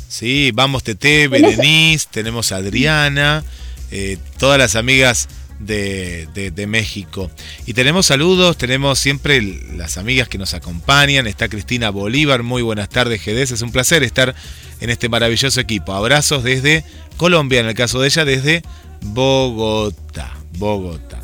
[0.09, 3.45] Sí, vamos Tete, Berenice, tenemos a Adriana,
[3.91, 7.31] eh, todas las amigas de, de- de México.
[7.67, 9.41] Y tenemos saludos, tenemos siempre
[9.77, 11.27] las amigas que nos acompañan.
[11.27, 14.35] Está Cristina Bolívar, muy buenas tardes GDS, es un placer estar
[14.81, 15.93] en este maravilloso equipo.
[15.95, 16.85] Abrazos desde
[17.17, 18.63] Colombia, en el caso de ella, desde
[19.03, 20.33] Bogotá.
[20.57, 21.21] Bogotá.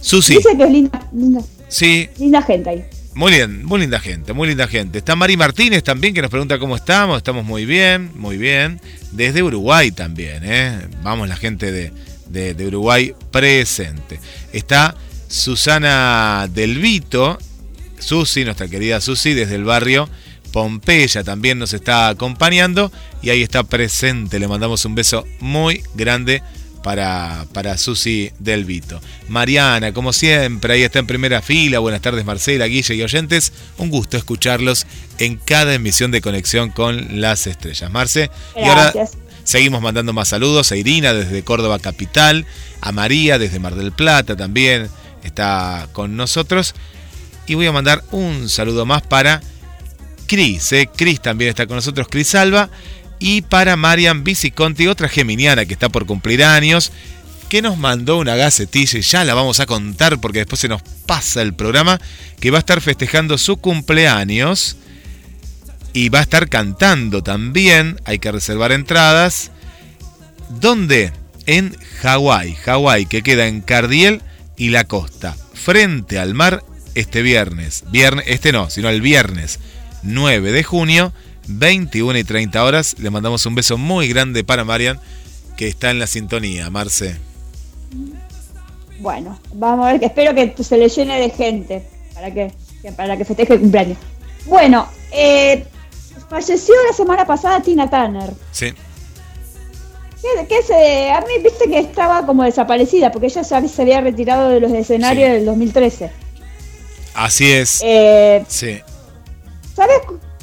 [0.00, 2.84] Susi, Dice que es linda, linda, sí, linda gente ahí.
[3.14, 4.98] muy bien, muy linda gente, muy linda gente.
[4.98, 7.16] Está Mari Martínez también que nos pregunta cómo estamos.
[7.16, 8.78] Estamos muy bien, muy bien.
[9.12, 10.78] Desde Uruguay también, ¿eh?
[11.02, 11.92] Vamos la gente de,
[12.28, 14.20] de- de Uruguay presente.
[14.52, 14.94] Está
[15.28, 17.38] Susana Del Vito,
[17.98, 20.08] Susi, nuestra querida Susi, desde el barrio
[20.52, 22.92] Pompeya también nos está acompañando
[23.22, 24.38] y ahí está presente.
[24.38, 26.42] Le mandamos un beso muy grande
[26.84, 29.00] para, para Susi Del Vito.
[29.28, 31.78] Mariana, como siempre, ahí está en primera fila.
[31.78, 33.54] Buenas tardes, Marcela, Guille y oyentes.
[33.78, 34.86] Un gusto escucharlos
[35.18, 37.90] en cada emisión de Conexión con las Estrellas.
[37.90, 39.16] Marce, y ahora Gracias.
[39.44, 42.44] seguimos mandando más saludos a Irina desde Córdoba Capital,
[42.82, 44.88] a María desde Mar del Plata también
[45.24, 46.74] está con nosotros.
[47.46, 49.40] Y voy a mandar un saludo más para
[50.26, 50.90] Cris, ¿eh?
[50.94, 52.68] Cris también está con nosotros, Cris Alba.
[53.26, 56.92] Y para Marian Viciconti, otra geminiana que está por cumplir años,
[57.48, 60.82] que nos mandó una gacetilla y ya la vamos a contar porque después se nos
[61.06, 61.98] pasa el programa,
[62.38, 64.76] que va a estar festejando su cumpleaños
[65.94, 69.52] y va a estar cantando también, hay que reservar entradas.
[70.60, 71.10] ¿Dónde?
[71.46, 74.20] En Hawái, Hawái, que queda en Cardiel
[74.58, 76.62] y la costa, frente al mar
[76.94, 77.84] este viernes.
[77.90, 79.60] Viernes, este no, sino el viernes
[80.02, 81.14] 9 de junio,
[81.48, 82.96] 21 y 30 horas.
[82.98, 84.98] Le mandamos un beso muy grande para Marian,
[85.56, 87.16] que está en la sintonía, Marce.
[89.00, 92.52] Bueno, vamos a ver que espero que se le llene de gente para que,
[92.96, 93.98] para que festeje el cumpleaños.
[94.46, 95.64] Bueno, eh,
[96.30, 98.30] falleció la semana pasada Tina Turner.
[98.52, 98.72] Sí,
[100.22, 104.00] Que, que se, a mí viste que estaba como desaparecida porque ella ya se había
[104.00, 105.34] retirado de los escenarios Sí.
[105.34, 106.10] del 2013.
[107.14, 107.80] así es.
[107.84, 108.80] Eh, Sí.
[109.76, 109.98] ¿Sabes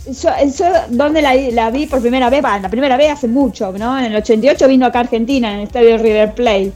[0.06, 2.42] yo, yo dónde la, la vi por primera vez?
[2.42, 3.98] Bah, la primera vez hace mucho, ¿no?
[3.98, 6.72] En el 88 vino acá a Argentina, en el estadio River Plate.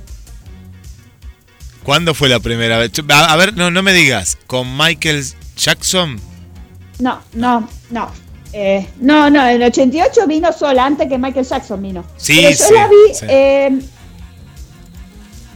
[1.84, 2.92] ¿Cuándo fue la primera vez?
[3.10, 4.38] A, a ver, no, no me digas.
[4.48, 5.24] ¿Con Michael
[5.56, 6.20] Jackson?
[7.00, 8.10] No, no, no.
[8.54, 12.04] Eh, no, no, en el 88 vino sola, antes que Michael Jackson vino.
[12.18, 13.26] Sí, Pero yo sí, la vi, sí.
[13.28, 13.80] eh,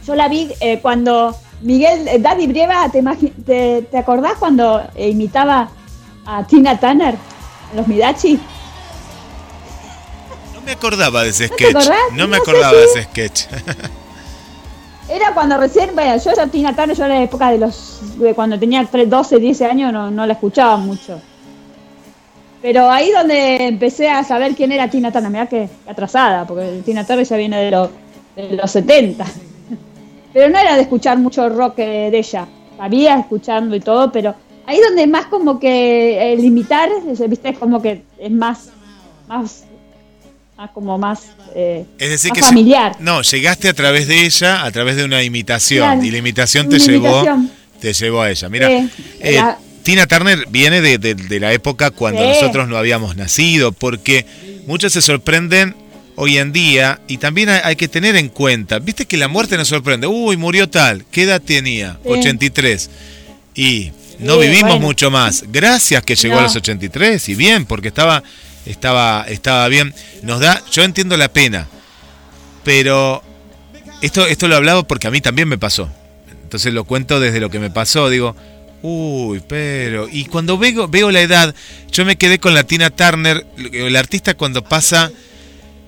[0.06, 3.02] yo la vi eh, cuando Miguel, eh, Daddy Brieva, ¿te,
[3.46, 5.70] te, te acordás cuando eh, imitaba
[6.26, 7.16] a Tina Turner
[7.74, 8.38] los Midachi?
[10.54, 11.76] No me acordaba de ese ¿No te sketch.
[11.76, 11.98] acordás?
[12.12, 13.42] No me No sé acordaba de ese sketch.
[15.08, 18.56] Era cuando recién, bueno, yo Tina Turner, yo en la época de los, de cuando
[18.58, 21.20] tenía tre- 12, 10 años, no, no la escuchaba mucho.
[22.62, 27.04] Pero ahí donde empecé a saber quién era Tina Turner, mirá que atrasada, porque Tina
[27.04, 27.90] Turner ya viene de, los
[28.36, 29.24] de los 70.
[30.32, 32.46] Pero no era de escuchar mucho rock eh, de ella.
[32.76, 34.34] Sabía escuchando y todo, pero
[34.70, 38.68] ahí donde más como que el imitar, es- viste, es como que es más,
[39.28, 39.64] más,
[40.56, 41.20] más como más,
[41.54, 42.44] eh, Es decir, más que.
[42.46, 42.96] familiar.
[43.00, 45.84] No, llegaste a través de ella, a través de una imitación.
[45.86, 47.06] Claro, y la imitación te llevó.
[47.20, 47.50] imitación.
[47.80, 48.48] Te llevó a ella.
[48.48, 52.28] Mira, Sí, eh, la- Tina Turner viene de, de- de la época cuando Sí.
[52.28, 54.26] nosotros no habíamos nacido, porque
[54.66, 55.74] muchos se sorprenden
[56.16, 59.56] hoy en día y también hay, hay que tener en cuenta, viste que la muerte
[59.56, 61.98] nos sorprende, uy, murió tal, ¿qué edad tenía?
[62.04, 62.10] Sí.
[62.10, 62.90] 83.
[63.54, 64.86] Y no vivimos bueno.
[64.86, 65.44] mucho más.
[65.48, 68.22] Gracias que llegó a los 83 y bien, porque estaba,
[68.66, 69.94] estaba, estaba bien.
[70.22, 71.66] Nos da, yo entiendo la pena,
[72.64, 73.22] pero
[74.02, 75.90] esto, esto lo hablaba porque a mí también me pasó.
[76.42, 78.08] Entonces lo cuento desde lo que me pasó.
[78.10, 78.34] Digo,
[78.82, 80.08] uy, pero.
[80.10, 81.54] Y cuando veo, veo la edad,
[81.92, 83.46] yo me quedé con la Tina Turner.
[83.72, 85.10] El artista cuando pasa,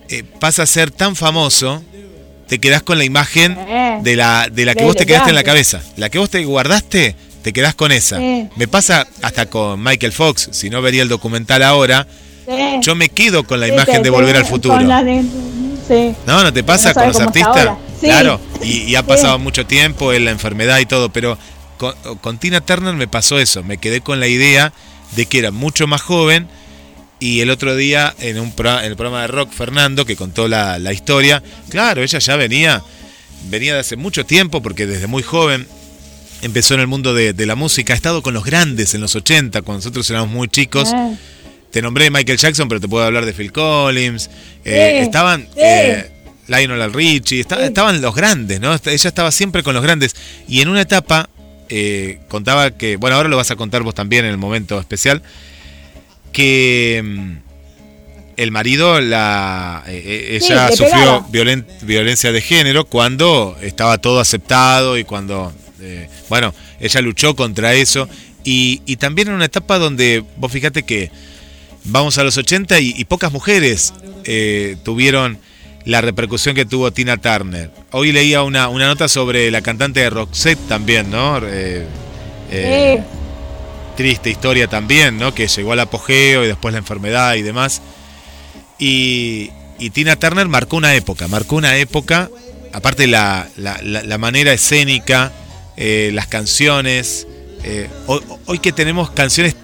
[0.08, 1.82] eh, pasa a ser tan famoso,
[2.46, 3.98] te quedás con la imagen Eh.
[4.02, 5.82] de la, de la que vos te quedaste en la cabeza.
[5.96, 8.18] La que vos te guardaste, te quedás con esa.
[8.18, 8.48] Sí.
[8.56, 10.48] Me pasa hasta con Michael Fox.
[10.52, 12.06] Si no vería el documental ahora,
[12.46, 12.52] Sí.
[12.82, 14.76] yo me quedo con la Sí, imagen de volver al futuro.
[14.78, 16.14] de-.
[16.26, 17.70] No, ¿no te pasa No con los artistas?
[18.00, 21.38] Claro, y, y ha pasado mucho tiempo en la enfermedad y todo, pero
[21.78, 24.72] con, con Tina Turner me pasó eso, me quedé con la idea
[25.14, 26.48] de que era mucho más joven
[27.20, 30.48] y el otro día en, un pro- en el programa de rock Fernando que contó
[30.48, 32.82] la, la historia, claro, ella ya venía,
[33.48, 35.68] venía de hace mucho tiempo porque desde muy joven
[36.42, 39.14] empezó en el mundo de, de la música, ha estado con los grandes en los
[39.16, 40.90] 80, cuando nosotros éramos muy chicos.
[40.94, 41.16] Eh.
[41.70, 44.28] Te nombré Michael Jackson, pero te puedo hablar de Phil Collins.
[44.64, 45.60] Eh, Sí, estaban sí.
[45.62, 46.10] eh,
[46.48, 47.46] Lionel Richie, Sí.
[47.62, 48.74] estaban los grandes, ¿no?
[48.74, 50.14] Ella estaba siempre con los grandes.
[50.46, 51.30] Y en una etapa
[51.70, 55.22] eh, contaba que, bueno, ahora lo vas a contar vos también en el momento especial,
[56.32, 57.32] que mm,
[58.36, 64.98] el marido, la, eh, Sí, ella sufrió violen- violencia de género cuando estaba todo aceptado
[64.98, 65.52] y cuando,
[65.82, 68.08] eh, bueno, ella luchó contra eso.
[68.44, 71.10] Y, y también en una etapa donde, vos fíjate que
[71.84, 73.92] vamos a los 80 y, y pocas mujeres
[74.24, 75.38] eh, tuvieron
[75.84, 77.70] la repercusión que tuvo Tina Turner.
[77.90, 81.38] Hoy leía una, una nota sobre la cantante de Roxette también, ¿no?
[81.44, 81.86] Eh,
[82.50, 83.04] eh, Sí.
[83.96, 85.34] triste historia también, ¿no?
[85.34, 87.82] Que llegó al apogeo y después la enfermedad y demás.
[88.78, 92.28] Y, y Tina Turner marcó una época, marcó una época,
[92.72, 95.32] aparte la, la, la- la manera escénica,
[95.76, 97.26] eh, las canciones.
[97.64, 99.54] eh, hoy, hoy que tenemos canciones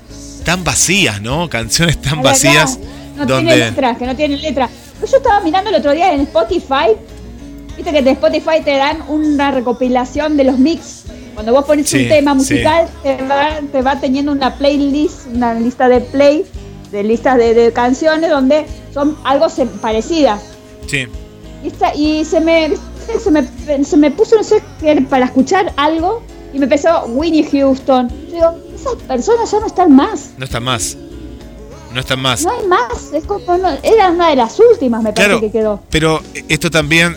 [0.45, 1.49] tan vacías, ¿no?
[1.49, 2.79] Canciones tan verdad, vacías
[3.17, 3.53] No donde...
[3.53, 4.69] tiene letras, que no tienen letra.
[5.01, 6.93] Yo estaba mirando el otro día en Spotify.
[7.77, 11.03] Viste que de Spotify te dan una recopilación de los mix.
[11.35, 12.39] Cuando vos pones Sí, un tema sí.
[12.39, 16.45] musical, te, va, te va teniendo una playlist, una lista de play,
[16.91, 20.41] de listas de, de canciones donde son algo se- parecidas.
[20.89, 21.07] Sí,
[21.63, 22.71] Y, y se, me,
[23.23, 27.49] se, me, se me puso, no sé qué, para escuchar algo y me empezó Winnie
[27.51, 28.09] Houston.
[28.29, 30.31] Yo digo, esas personas ya no están más.
[30.37, 30.97] no está más.
[31.93, 32.43] No está más.
[32.43, 33.13] No hay más.
[33.15, 35.83] Es como, no- era una de las últimas, me parece Claro, que quedó.
[35.91, 37.17] pero esto también,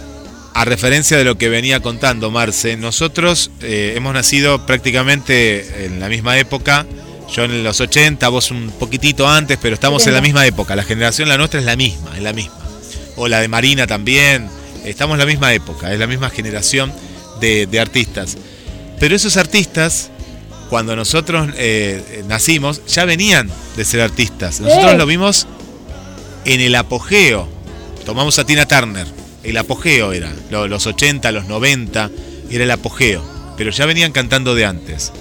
[0.54, 6.08] a referencia de lo que venía contando Marce, nosotros eh, hemos nacido prácticamente en la
[6.10, 6.86] misma época.
[7.34, 10.22] Yo en los 80, vos un poquitito antes, pero estamos en la 70.
[10.28, 10.76] misma época.
[10.76, 12.54] La generación, la nuestra, es la misma, es la misma.
[13.16, 14.50] O la de Marina también.
[14.86, 16.92] Estamos en la misma época, es la misma generación
[17.40, 18.38] de, de artistas.
[19.00, 20.10] Pero esos artistas,
[20.70, 24.60] cuando nosotros eh, nacimos, ya venían de ser artistas.
[24.60, 25.48] Nosotros lo vimos
[26.46, 27.48] en el apogeo.
[28.06, 29.08] Tomamos a Tina Turner.
[29.44, 30.32] El apogeo era.
[30.50, 32.10] lo- Los 80, los 90,
[32.50, 33.24] era el apogeo.
[33.58, 35.12] Pero ya venían cantando de antes.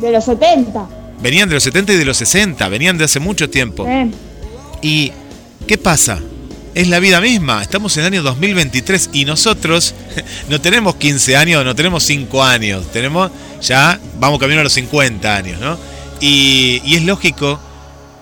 [0.00, 0.88] De los 70.
[1.20, 2.68] Venían de los 70 y de los 60.
[2.68, 3.86] Venían de hace mucho tiempo.
[3.86, 4.10] ¿eh?
[4.82, 5.12] ¿Y
[5.66, 6.20] qué pasa?
[6.76, 7.62] Es la vida misma.
[7.62, 9.94] Estamos en el año 2023 y nosotros
[10.50, 12.92] no tenemos 15 años, no tenemos 5 años.
[12.92, 13.30] Tenemos
[13.62, 15.78] ya, vamos camino a los 50 años, ¿no?
[16.20, 17.58] Y, es lógico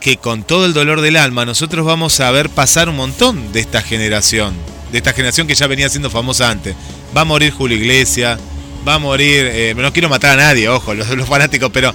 [0.01, 3.59] que con todo el dolor del alma nosotros vamos a ver pasar un montón de
[3.59, 4.55] esta generación.
[4.93, 6.77] De esta generación que ya venía siendo famosa antes.
[7.17, 8.38] Va a morir Julio Iglesias,
[8.87, 9.51] va a morir...
[9.53, 11.93] eh, no quiero matar a nadie, ojo, los, los fanáticos, pero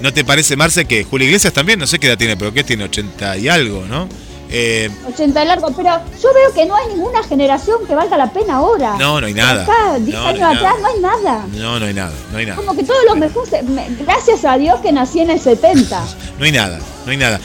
[0.00, 2.64] ¿No te parece, Marce, que Julio Iglesias también, no sé qué edad tiene, pero que
[2.64, 4.08] tiene 80 y algo, ¿no?
[4.48, 5.90] Eh, 80 de largo, pero
[6.22, 8.96] yo veo que no hay ninguna generación que valga la pena ahora.
[8.98, 9.64] no, no hay nada.
[9.64, 10.80] Acá, 10 No, no años hay atrás, nada.
[10.80, 11.46] no hay nada.
[11.52, 12.56] No, no hay nada, no hay nada.
[12.56, 16.04] Como que todo lo mejor, se- me- gracias a Dios que nací en el 70.
[16.38, 17.40] No hay nada, no hay nada.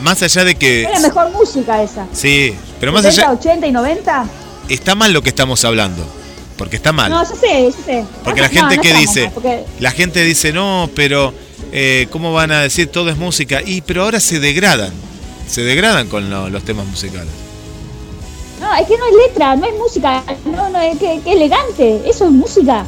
[0.00, 0.84] Más allá de que.
[0.84, 2.06] Era mejor música esa.
[2.12, 3.32] Sí, pero más 70, allá.
[3.38, 4.24] 80 y 90.
[4.68, 6.04] Está mal lo que estamos hablando.
[6.56, 7.10] Porque está mal.
[7.10, 8.04] No, yo sé, yo sé.
[8.24, 11.32] Porque No, la gente no, no que dice, mal, porque- la gente dice, no, pero
[11.72, 13.60] eh, ¿cómo van a decir todo es música?
[13.64, 14.92] Y pero ahora se degradan,
[15.48, 17.32] se degradan con lo- los temas musicales.
[18.60, 20.22] No, es que no es letra, no es música.
[20.44, 22.02] No, no, es que, que elegante.
[22.08, 22.84] Eso es música.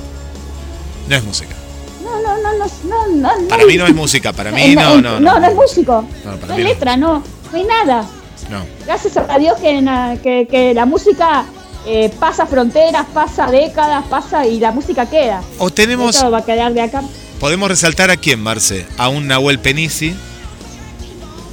[1.08, 1.54] No es música.
[2.02, 3.48] No, no, no, no, no, no.
[3.48, 6.04] Para mí no es música, para mí no, eh, no, No, no es músico.
[6.24, 6.68] No, No, para es mí no.
[6.70, 7.22] letra, no.
[7.52, 8.04] No hay nada.
[8.50, 8.64] No.
[8.84, 11.44] Gracias a Dios que, que, que la música
[11.86, 15.40] eh, pasa fronteras, pasa décadas, pasa y la música queda.
[15.58, 17.02] O tenemos, Esto va a quedar de acá.
[17.38, 20.14] podemos resaltar a quién, Marce, a un Nahuel Penisi,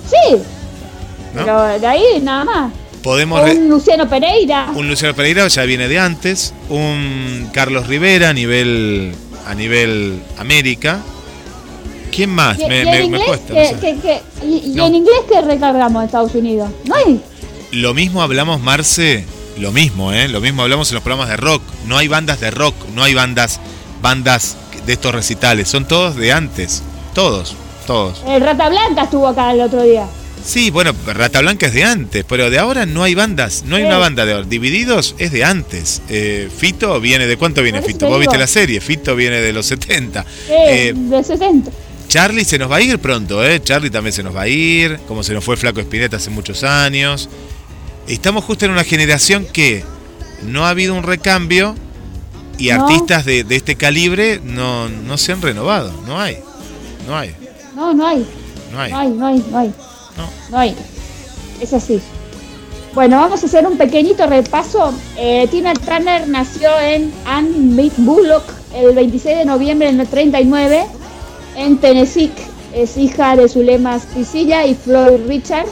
[0.09, 0.37] Sí,
[1.37, 1.45] ¿no?
[1.45, 2.73] pero de ahí nada más.
[3.03, 4.67] Podemos un Luciano Pereira.
[4.75, 9.13] un Luciano Pereira ya viene de antes, un Carlos Rivera a nivel
[9.47, 10.99] a nivel América.
[12.11, 12.57] ¿Quién más?
[12.59, 13.75] Y, me, y me- en me inglés, no que, sé.
[13.79, 14.87] que- que- y, y No.
[14.87, 16.69] en inglés que recargamos en Estados Unidos.
[16.85, 17.21] No hay.
[17.71, 19.25] Lo mismo hablamos, Marce,
[19.57, 20.27] lo mismo, ¿eh?
[20.27, 21.61] Lo mismo hablamos en los programas de rock.
[21.85, 23.59] No hay bandas de rock, no hay bandas,
[24.01, 25.67] bandas de estos recitales.
[25.69, 26.81] Son todos de antes.
[27.13, 28.23] Todos, todos.
[28.27, 30.05] El Rata Blanca estuvo acá el otro día.
[30.47, 33.63] Sí, bueno, Rata Blanca es de antes, pero de ahora no hay bandas.
[33.67, 33.87] No hay Sí.
[33.87, 34.45] una banda de ahora.
[34.47, 36.01] Divididos es de antes.
[36.07, 38.07] Eh, Fito viene de cuánto viene Fito.
[38.07, 38.79] Vos viste la serie.
[38.79, 40.21] Fito viene de los 70.
[40.49, 41.69] Eh, Eh, de 60.
[42.07, 43.61] Charlie se nos va a ir pronto, ¿eh?
[43.61, 46.63] Charlie también se nos va a ir, como se nos fue Flaco Espineta hace muchos
[46.63, 47.27] años.
[48.07, 49.83] Estamos justo en una generación que
[50.43, 51.75] no ha habido un recambio
[52.57, 52.85] y No.
[52.85, 55.91] artistas de, de este calibre no, no se han renovado.
[56.07, 56.37] No hay.
[57.05, 57.35] No hay.
[57.75, 58.25] No, no hay.
[58.71, 58.91] No hay.
[58.91, 59.73] No hay, no hay, no hay.
[60.17, 60.57] No.
[60.57, 60.75] Hay.
[61.61, 62.01] Es así.
[62.93, 64.91] Bueno, vamos a hacer un pequeñito repaso.
[65.17, 70.85] Eh, Tina Turner nació en Ann Bullock el 26 de noviembre del 39
[71.57, 72.31] en Tennessee.
[72.73, 75.67] Es hija de Zulema Priscilla y Floyd Richard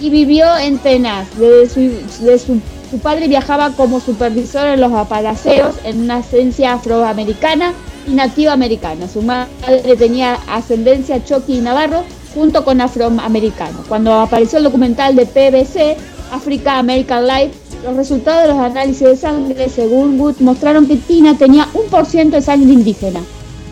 [0.00, 2.60] y vivió en su, de su,
[3.02, 7.72] padre viajaba como supervisor en los apalaceos en una esencia afroamericana
[8.06, 9.08] y nativa americana.
[9.08, 12.02] Su madre tenía ascendencia choqui y navarro
[12.34, 13.86] junto con afroamericanos.
[13.88, 15.96] Cuando apareció el documental de PBC,
[16.32, 17.52] Africa American Life,
[17.84, 22.06] los resultados de los análisis de sangre, según Wood, mostraron que Tina tenía un por
[22.06, 23.20] ciento de sangre indígena.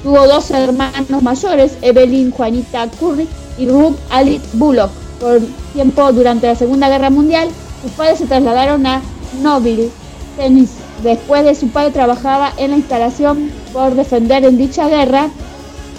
[0.02, 4.90] Tuvo dos hermanos mayores, Evelyn Juanita Curry y Ruth Alice Bullock.
[5.20, 5.40] Por
[5.74, 7.48] tiempo durante la Segunda Guerra Mundial,
[7.82, 9.02] sus padres se trasladaron a
[9.42, 9.90] Nobile,
[10.36, 10.80] Tennessee.
[11.02, 15.28] Después de su padre trabajaba en la instalación por defender en dicha guerra.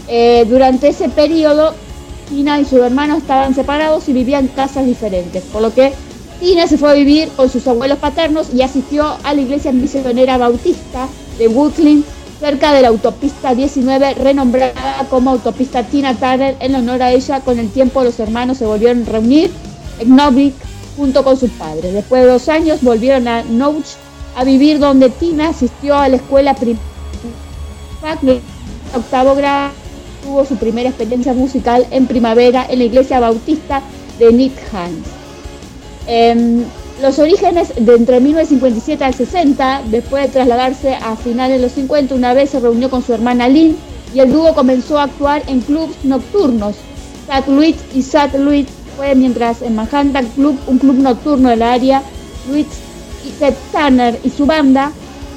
[0.08, 1.74] Eh, durante ese periodo,
[2.32, 5.92] Tina y sus hermanos estaban separados y vivían en casas diferentes, por lo que
[6.40, 10.38] Tina se fue a vivir con sus abuelos paternos y asistió a la iglesia misionera
[10.38, 12.06] bautista de Woodland,
[12.40, 17.42] cerca de la autopista 19, renombrada como autopista Tina Turner en honor a ella.
[17.42, 19.52] Con el tiempo los hermanos se volvieron a reunir
[20.00, 20.56] en Novick
[20.96, 21.94] junto con sus padres.
[21.94, 23.98] Después de dos años volvieron a Nouch
[24.38, 26.82] a vivir donde Tina asistió a la escuela primaria
[28.96, 29.81] octavo grado
[30.24, 33.82] tuvo su primera experiencia musical en primavera en la iglesia bautista
[34.20, 35.08] de Nick Hans.
[36.08, 36.64] Em,
[37.02, 42.16] los orígenes de entre 1957 al 60, después de trasladarse a finales de los 50,
[42.16, 43.76] una vez se reunió con su hermana Lynn
[44.14, 46.76] y el dúo comenzó a actuar en clubs nocturnos.
[47.28, 52.04] Sat Louis y Sat Louis fue mientras en Manhattan Club, un club nocturno del área,
[52.48, 52.68] Louis
[53.26, 54.92] y Ted Turner y su banda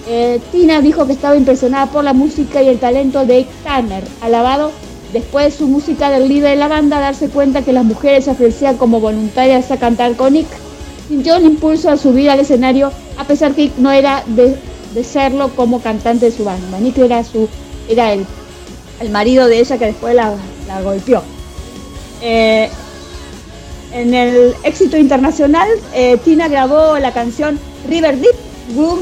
[0.07, 4.73] eh, Tina dijo que estaba impresionada por la música y el talento de Tanner, alabado
[5.12, 8.33] después de su música del líder de la banda darse cuenta que las mujeres se
[8.33, 10.49] ofrecían como voluntarias a cantar con Nick.
[11.09, 14.57] Sintió un impulso a subir al escenario a pesar que no era de,
[14.95, 16.79] de serlo como cantante de su banda.
[16.81, 17.49] Nick era su
[17.88, 18.27] era el,
[19.01, 20.35] el marido de ella que después la,
[20.67, 21.23] la golpeó.
[22.23, 22.69] Eh,
[23.93, 28.35] en el éxito internacional, eh, Tina grabó la canción River Deep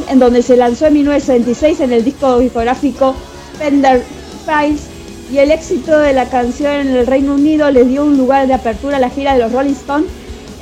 [0.09, 3.15] En donde se lanzó en 1966 en el disco discográfico
[3.59, 4.03] Fender
[4.45, 4.83] Files,
[5.33, 8.55] y el éxito de la canción en el Reino Unido les dio un lugar de
[8.55, 10.11] apertura a la gira de los Rolling Stones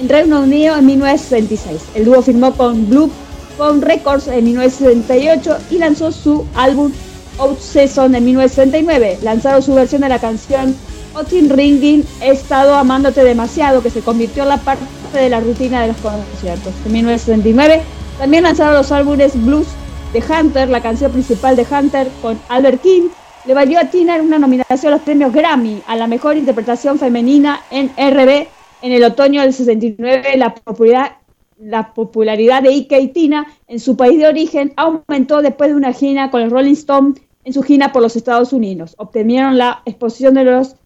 [0.01, 1.81] en Reino Unido en 1966.
[1.95, 3.11] El dúo firmó con Blue
[3.57, 6.93] Phone Records en 1968 y lanzó su álbum
[7.39, 9.19] Out Season en 1969.
[9.23, 10.77] Lanzaron su versión de la canción
[11.15, 15.83] Otin Ringing, He estado amándote demasiado, que se convirtió en la parte de la rutina
[15.83, 16.73] de los conciertos.
[16.87, 17.83] En 1969
[18.21, 19.67] también lanzaron los álbumes Blues
[20.13, 23.09] de Hunter, la canción principal de Hunter con Albert King.
[23.47, 27.63] Le valió a Tina una nominación a los premios Grammy a la mejor interpretación femenina
[27.71, 28.47] en RB
[28.83, 31.13] en el otoño del 69 la popularidad,
[31.59, 35.95] la popularidad de Ike y Tina en su país de origen aumentó después de una
[35.95, 37.15] gira con el Rolling Stone
[37.45, 38.97] en su gira por los Estados Unidos.
[38.99, 40.77] Obtenieron la exposición de las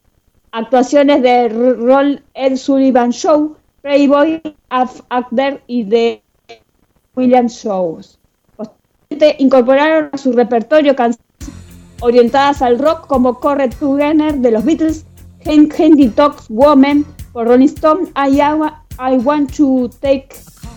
[0.52, 6.23] actuaciones de Roll Ed Sullivan Show, Playboy, Actor y de
[7.16, 8.18] William Shows.
[9.38, 11.24] Incorporaron a su repertorio canciones
[12.00, 15.06] orientadas al rock como Corre Together de los Beatles,
[15.46, 20.28] Handy Talks Woman por Rolling Stone, I, I Want to Take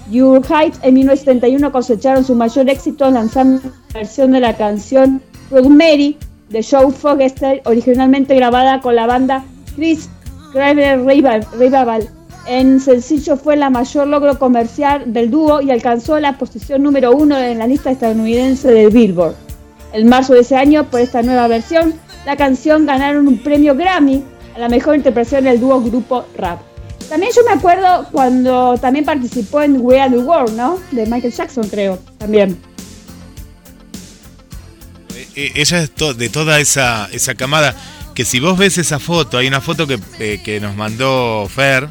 [0.10, 3.62] Your Height en 1971 cosecharon su mayor éxito lanzando
[3.94, 5.22] la versión de la canción
[5.52, 6.18] Rosemary
[6.50, 9.44] de Joe Fogester, originalmente grabada con la banda
[9.76, 10.10] Chris
[10.54, 12.17] Craver Revival.
[12.48, 17.38] En sencillo fue la mayor logro comercial del dúo y alcanzó la posición número uno
[17.38, 19.36] en la lista estadounidense de Billboard.
[19.92, 21.94] En marzo de ese año, por esta nueva versión,
[22.26, 24.24] la canción ganaron un premio Grammy
[24.56, 26.62] a la mejor interpretación del dúo grupo rap.
[27.10, 30.80] También yo me acuerdo cuando también participó en We Are the World, ¿no?
[30.92, 32.58] De Michael Jackson, creo, también.
[35.16, 37.76] Eh, eh, ella es de toda esa, esa camada,
[38.16, 41.90] que si vos ves esa foto, hay una foto que, eh, que nos mandó Fer,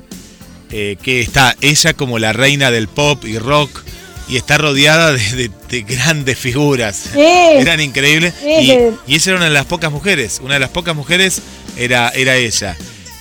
[0.68, 3.82] que está ella como la reina del pop y rock,
[4.28, 5.50] y está rodeada de,
[5.82, 7.14] grandes figuras.
[7.14, 8.34] Eran increíbles.
[8.42, 8.72] y,
[9.06, 11.40] y, ella era una de las pocas mujeres, una de las pocas mujeres
[11.76, 12.76] era, era ella.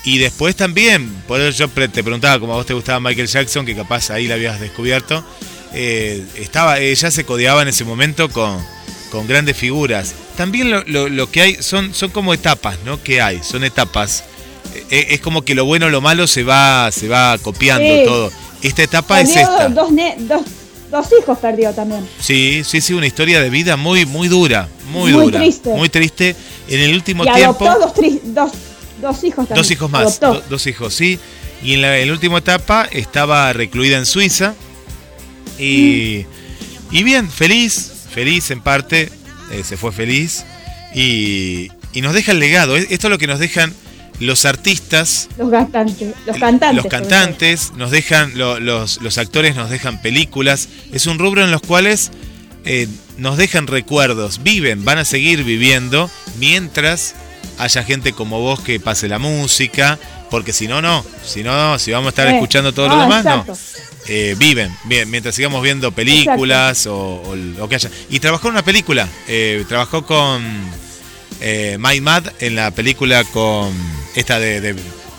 [0.06, 3.66] Y después también, por eso yo te preguntaba como a vos te gustaba Michael Jackson,
[3.66, 5.26] que capaz ahí la habías descubierto,
[5.74, 8.64] eh, estaba, ella se codeaba en ese momento con,
[9.12, 10.14] con grandes figuras.
[10.38, 13.02] También lo, que hay son, son como etapas, ¿no?
[13.02, 14.24] Que hay, son etapas.
[14.90, 18.32] Eh, es como que lo bueno o lo malo se va, se va copiando todo.
[18.62, 19.70] Esta etapa es esta.
[19.70, 19.90] Dos,
[20.92, 22.08] dos, hijos perdió también.
[22.20, 25.40] Sí, sí, sí, una historia de vida muy, muy dura, muy, dura.
[25.40, 25.74] Triste.
[25.74, 26.36] Muy triste.
[26.68, 27.66] En el último y tiempo.
[27.66, 28.52] Dos, dos,
[29.02, 29.56] Dos hijos también.
[29.58, 30.20] Dos hijos más.
[30.20, 31.20] dos hijos, sí.
[31.62, 34.54] Y en la, última etapa estaba recluida en Suiza.
[35.58, 36.26] Y,
[36.92, 39.12] y bien, feliz, feliz en parte.
[39.52, 40.46] Eh, se fue feliz.
[40.94, 42.78] Y, y nos deja el legado.
[42.78, 43.74] Esto es lo que nos dejan
[44.20, 50.02] los artistas, los cantantes, los cantantes, los cantantes nos dejan, los, los, actores nos dejan
[50.02, 50.70] películas.
[50.94, 52.12] Es un rubro en los cuales
[52.64, 52.88] eh,
[53.18, 56.10] nos dejan recuerdos, viven, van a seguir viviendo
[56.40, 57.16] mientras
[57.58, 60.00] haya gente como vos que pase la música,
[60.30, 63.46] porque si no, no, si no, si vamos a estar escuchando todo lo demás, no.
[64.08, 67.90] Eh, viven, bien, mientras sigamos viendo películas o, lo que haya.
[68.10, 70.44] Y trabajó en una película, eh, trabajó con
[71.42, 73.74] eh, My Mad en la película con
[74.16, 74.76] esta de,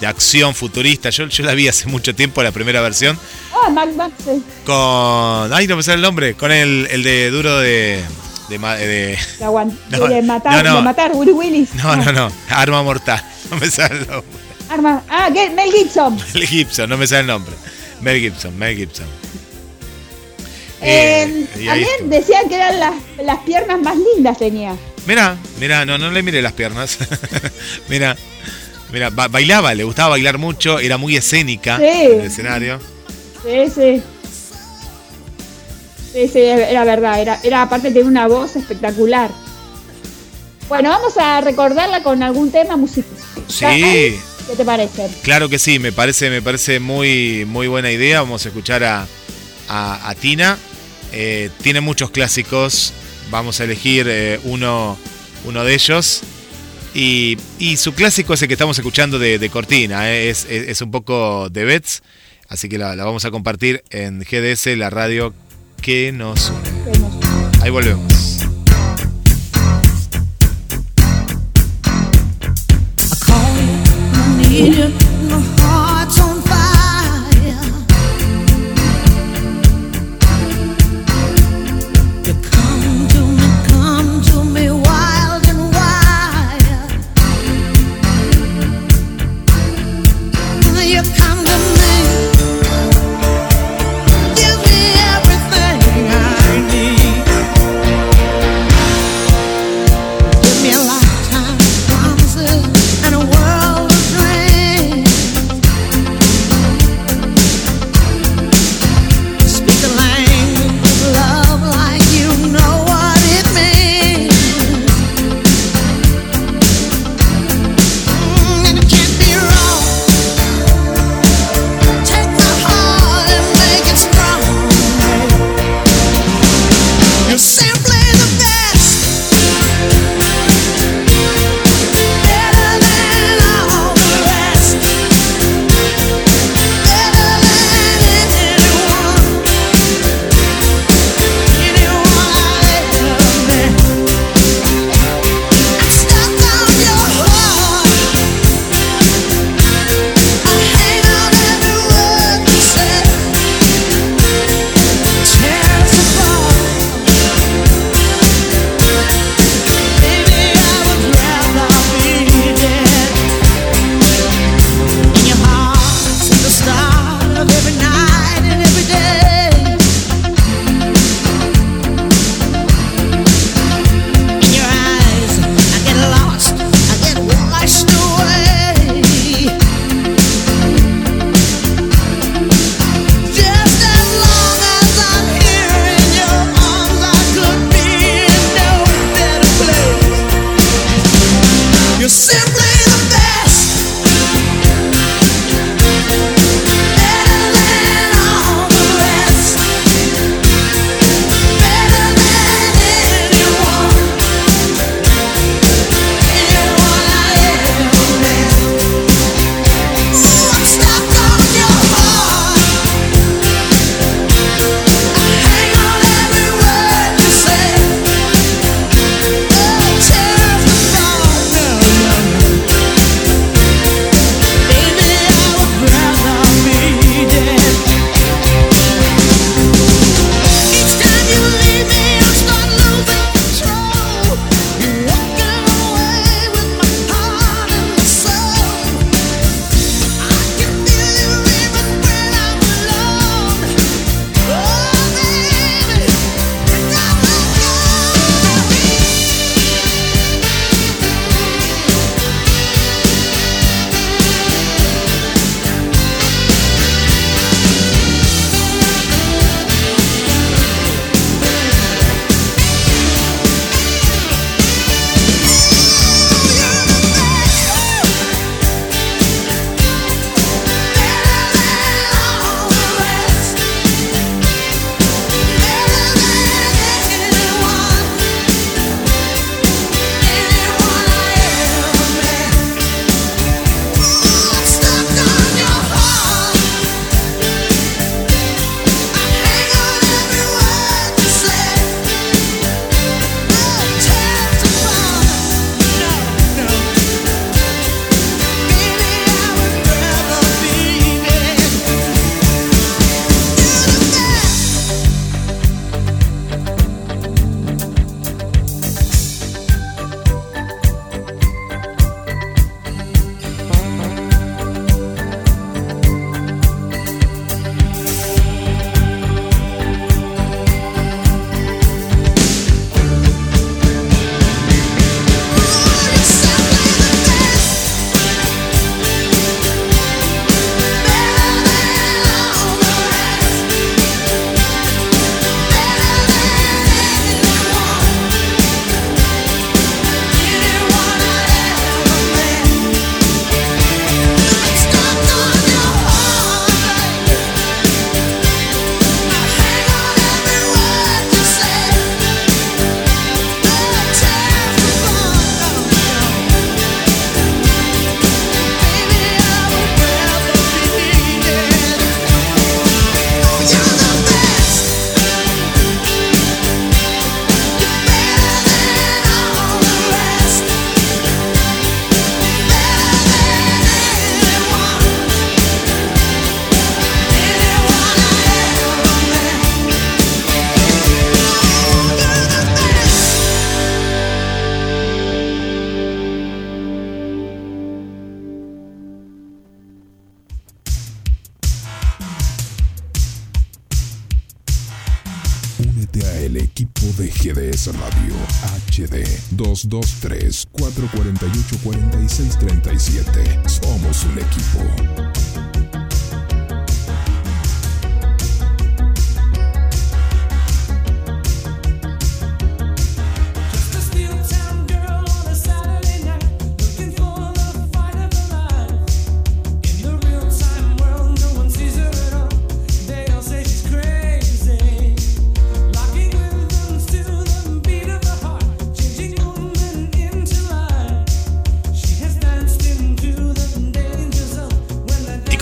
[0.06, 1.10] acción futurista.
[1.10, 3.18] Yo, yo la vi hace mucho tiempo, la primera versión.
[3.52, 4.42] Ah, Mad sí.
[4.64, 5.52] Con.
[5.52, 6.34] Ay, no me sale el nombre.
[6.34, 8.02] Con el, el de Duro de
[8.48, 9.18] de, de,
[10.08, 11.74] de, matar, no, de matar Willy Willis.
[11.74, 12.32] No, no, no.
[12.48, 13.22] Arma mortal.
[13.50, 14.40] No me sale el nombre.
[14.68, 15.04] Arma.
[15.08, 16.16] Ah, Mel Gibson.
[16.34, 17.54] Mel Gibson, no me sale el nombre.
[18.00, 19.06] Mel Gibson, Mel Gibson.
[20.80, 24.74] Eh, eh también decían que eran las, las piernas más lindas tenía.
[25.06, 26.98] Mira, mira, no, no le mire las piernas.
[27.88, 28.16] mira,
[28.92, 32.78] mira, bailaba, le gustaba bailar mucho, era muy escénica en el escenario.
[33.42, 34.02] Sí, sí.
[36.12, 37.20] Sí, sí, era verdad.
[37.20, 39.30] Era, era aparte de una voz espectacular.
[40.68, 43.12] Bueno, vamos a recordarla con algún tema musical.
[43.48, 44.18] Sí.
[44.46, 45.10] ¿Qué te parece?
[45.22, 48.20] Claro que sí, me parece, me parece muy, muy buena idea.
[48.20, 49.06] Vamos a escuchar a,
[49.68, 50.56] a, Tina.
[51.12, 52.92] Eh, tiene muchos clásicos.
[53.30, 54.96] Vamos a elegir eh, uno,
[55.44, 56.22] uno de ellos.
[56.98, 61.50] Y, su clásico es el que estamos escuchando de, Cortina, eh, es, es, un poco
[61.50, 62.02] de Bets,
[62.48, 65.34] así que la, vamos a compartir en GDS, la radio
[65.82, 67.60] que nos une.
[67.60, 68.46] Ahí volvemos.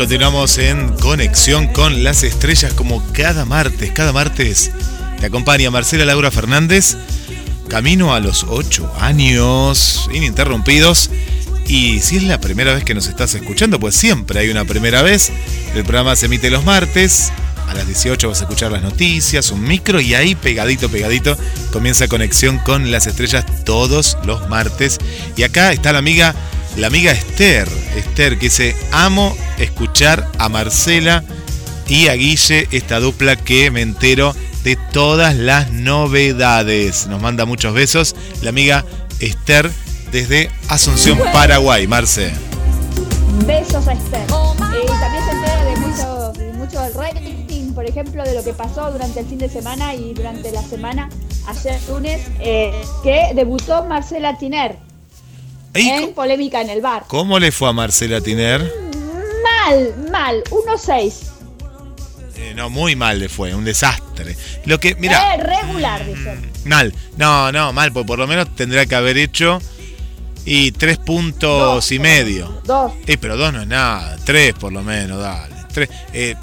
[0.05, 3.91] Continuamos en conexión con las estrellas como cada martes.
[3.93, 4.71] Cada martes
[5.19, 6.99] te acompaña Marcela Laura Fernández,
[7.71, 11.09] camino a los 8 años ininterrumpidos.
[11.67, 15.01] Y si es la primera vez que nos estás escuchando, pues siempre hay una primera
[15.01, 15.33] vez.
[15.75, 17.33] El programa se emite los martes.
[17.67, 21.35] A las 18 vas a escuchar las noticias, un micro y ahí pegadito, pegadito
[21.73, 24.99] comienza conexión con las estrellas todos los martes.
[25.35, 26.35] Y acá está la amiga
[26.77, 31.23] la amiga Esther, Esther que dice, amo escuchar a Marcela
[31.87, 37.07] y a Guille, esta dupla que me entero de todas las novedades.
[37.07, 38.85] Nos manda muchos besos la amiga
[39.21, 39.71] Esther
[40.11, 41.87] desde Asunción, Paraguay.
[41.87, 42.33] Marce.
[43.47, 44.23] Besos a Esther.
[44.23, 48.91] Eh, también se entera de mucho, de mucho rating, por ejemplo, de lo que pasó
[48.91, 51.09] durante el fin de semana y durante la semana,
[51.47, 52.73] ayer lunes, eh,
[53.03, 54.94] que debutó Marcela Tiner ¿Y
[55.75, 57.05] en polémica en el bar.
[57.09, 58.61] ¿Cómo le fue a Marcela Tiner?
[59.43, 61.13] Mal, mal, 1-6.
[62.37, 64.37] Eh, no, muy mal le fue, un desastre.
[64.67, 66.37] Lo que, mira, Eh, regular, dice.
[66.65, 66.93] mal.
[67.17, 69.61] No, no, mal, porque por lo menos tendría que haber hecho
[70.45, 72.61] y tres puntos Dos, y medio.
[72.65, 72.93] Dos.
[73.07, 75.55] Eh, pero dos no es nada, tres por lo menos, dale.
[75.73, 75.89] Tres.
[76.13, 76.35] Eh,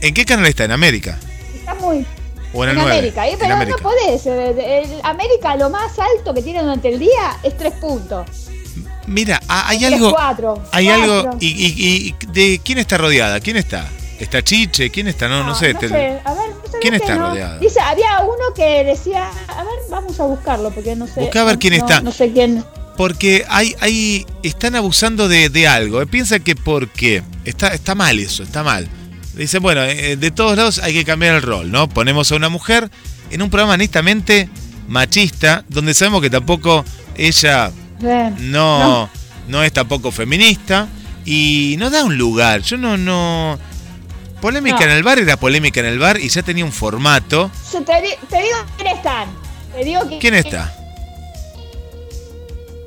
[0.00, 0.64] ¿En qué canal está?
[0.64, 1.18] ¿En América?
[1.54, 2.04] Está muy.
[2.54, 2.98] ¿O en el en 9?
[2.98, 3.28] América.
[3.30, 4.26] Y, pero no podés.
[4.26, 8.26] eh, el América lo más alto que tiene durante el día es 3 puntos.
[9.06, 10.16] Mira, hay Tres, algo.
[10.70, 11.30] Hay algo.
[11.40, 13.40] Y, y- y de quién está rodeada?
[13.40, 13.88] ¿Quién está?
[14.20, 14.90] ¿Está Chiche?
[14.90, 15.28] ¿Quién está?
[15.28, 15.74] No, no, sé.
[15.74, 16.20] No te- sé.
[16.24, 17.30] A ver, ¿sabés ¿Quién está No.
[17.30, 17.58] rodeado?
[17.58, 19.28] Dice, había uno que decía.
[19.48, 21.20] A ver, vamos a buscarlo porque no sé.
[21.20, 22.00] Busca a ver quién está.
[22.00, 22.64] No sé quién.
[22.96, 26.04] Porque hay, hay, están abusando de, de algo.
[26.06, 28.88] Piensa que porque está, está mal eso, está mal.
[29.34, 31.88] Dicen, bueno, eh, de todos lados hay que cambiar el rol, ¿no?
[31.88, 32.90] Ponemos a una mujer
[33.30, 34.48] en un programa netamente
[34.88, 36.84] machista, donde sabemos que tampoco
[37.16, 37.70] ella
[38.02, 39.08] Eh, no,
[39.48, 39.62] no.
[39.62, 40.86] es tampoco feminista
[41.24, 42.60] y no da un lugar.
[42.62, 43.58] Yo no, no.
[44.40, 44.82] Polémica No.
[44.86, 47.50] en el bar era polémica en el bar y ya tenía un formato.
[47.72, 49.28] Yo te, di- te digo quién están.
[49.72, 50.74] Te digo que, ¿Quién está?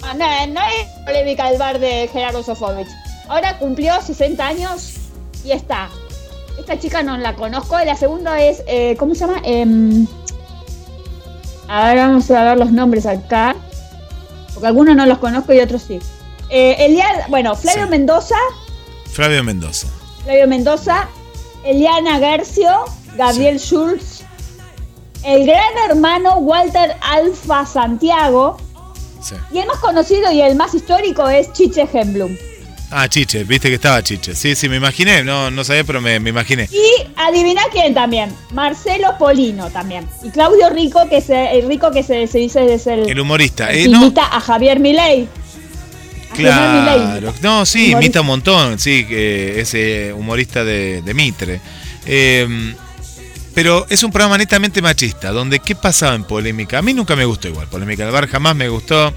[0.03, 2.87] Ah, No, no es polémica el bar de Gerardo Sofovich.
[3.27, 4.93] Ahora cumplió 60 años
[5.43, 5.89] y está.
[6.57, 7.77] Esta chica no la conozco.
[7.79, 9.41] La segunda es, eh, ¿cómo se llama?
[9.43, 10.07] Em,
[11.67, 13.55] a ver, vamos a ver los nombres acá.
[14.53, 15.99] Porque algunos no los conozco y otros sí.
[16.49, 16.97] Eh,
[17.29, 17.89] bueno, Flavio Sí.
[17.89, 18.35] Mendoza.
[19.11, 19.87] Flavio Mendoza.
[20.23, 21.07] Flavio Mendoza.
[21.63, 22.69] Eliana Gercio.
[23.15, 24.23] Gabriel Schultz.
[25.23, 28.57] El gran hermano Walter Alfa Santiago.
[29.21, 29.35] Sí.
[29.51, 32.35] Y el más conocido y el más histórico es Chiche Hemblum.
[32.91, 34.35] Ah, Chiche, viste que estaba Chiche.
[34.35, 35.23] Sí, sí, me imaginé.
[35.23, 36.69] No, no sabía, pero me, me imaginé.
[36.71, 38.31] Y adivina quién también.
[38.51, 40.07] Marcelo Polino también.
[40.23, 43.71] Y Claudio Rico, que se, el Rico que se, se dice es el, El humorista.
[43.73, 45.27] Eh, no, imita a Javier Milei.
[46.35, 47.33] Claro.
[47.41, 47.99] No, sí, Humorista.
[48.05, 48.79] imita un montón.
[48.79, 51.61] Sí, que ese humorista de, de Mitre.
[52.05, 52.75] Eh,
[53.53, 56.79] pero es un programa netamente machista, donde ¿qué pasaba en polémica?
[56.79, 57.67] A mí nunca me gustó igual.
[57.67, 59.13] Polémica del bar jamás me gustó.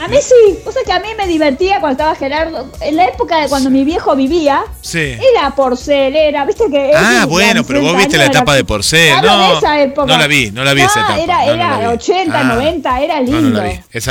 [0.00, 0.58] A mí sí.
[0.64, 2.70] O sea que a mí me divertía cuando estaba Gerardo.
[2.80, 4.62] En la época de cuando mi viejo vivía.
[4.80, 4.98] Sí.
[5.34, 6.92] Era porcel, era, viste que.
[6.96, 10.06] Ah, bueno, pero vos 60 viste la etapa era- de Porcel, no, de esa época.
[10.06, 11.96] no la vi, no la vi esa etapa, Era, no, era la vi.
[11.96, 12.44] 80, Ah.
[12.44, 13.62] 90, era No, no lindo.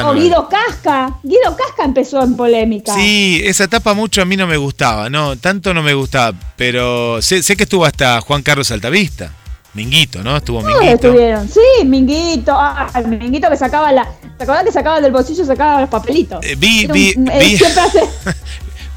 [0.06, 1.16] o Guido Casca.
[1.24, 2.94] Guido Casca empezó en polémica.
[2.94, 7.22] Sí, esa etapa mucho a mí no me gustaba, no, tanto no me gustaba, pero
[7.22, 9.34] sé, sé que estuvo hasta Juan Carlos Altavista,
[9.80, 10.36] Minguito, ¿no?
[10.38, 10.94] Estuvo Minguito.
[11.08, 11.48] estuvieron.
[11.50, 12.52] Sí, Minguito.
[12.56, 14.08] Ah, el Minguito que sacaba la.
[14.38, 16.40] ¿Te acordás que sacaba del bolsillo sacaba los papelitos?
[16.46, 17.58] Eh, vi, vi, eh, vi.
[17.58, 18.04] siempre hace-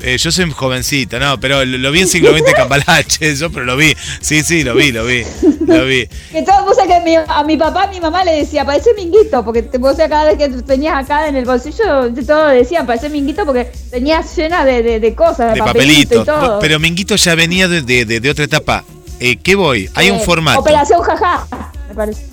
[0.05, 3.65] Eh, yo soy jovencita, no, pero lo, lo vi en siglo XX Cambalache, yo, pero
[3.65, 3.95] lo vi.
[4.21, 5.23] Sí, sí, lo vi, lo vi,
[5.65, 6.09] lo vi.
[6.33, 9.45] Que todo puse que mi- a mi papá, a mi mamá le decía, parece minguito,
[9.45, 13.11] porque te sea, cada vez que tenías acá en el bolsillo, de todo decían, parece
[13.11, 16.23] minguito porque tenías llena de, de, de cosas, de, De papelito, papelito.
[16.23, 16.59] y todo.
[16.59, 18.85] Pero Minguito ya venía de- de- de otra etapa.
[19.25, 19.89] Eh, ¿Qué voy?
[19.95, 20.61] Hay un Eh, formato.
[20.61, 21.47] Operación Jaja,
[21.89, 22.27] me parece.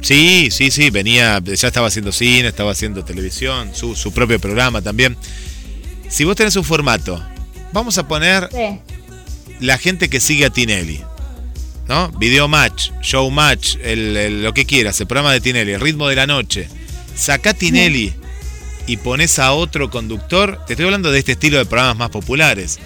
[0.00, 4.80] Sí, sí, sí, venía, ya estaba haciendo cine, estaba haciendo televisión, su, su propio programa
[4.80, 5.16] también.
[6.08, 7.20] Si vos tenés un formato,
[7.72, 8.78] vamos a poner Sí.
[9.58, 11.00] la gente que sigue a Tinelli,
[11.88, 12.10] ¿no?
[12.12, 16.06] Video match, show match, el, el- lo que quieras, el programa de Tinelli, el ritmo
[16.06, 16.68] de la noche.
[17.16, 18.12] Sacá Tinelli
[18.86, 22.78] y pones a otro conductor, te estoy hablando de este estilo de programas más populares.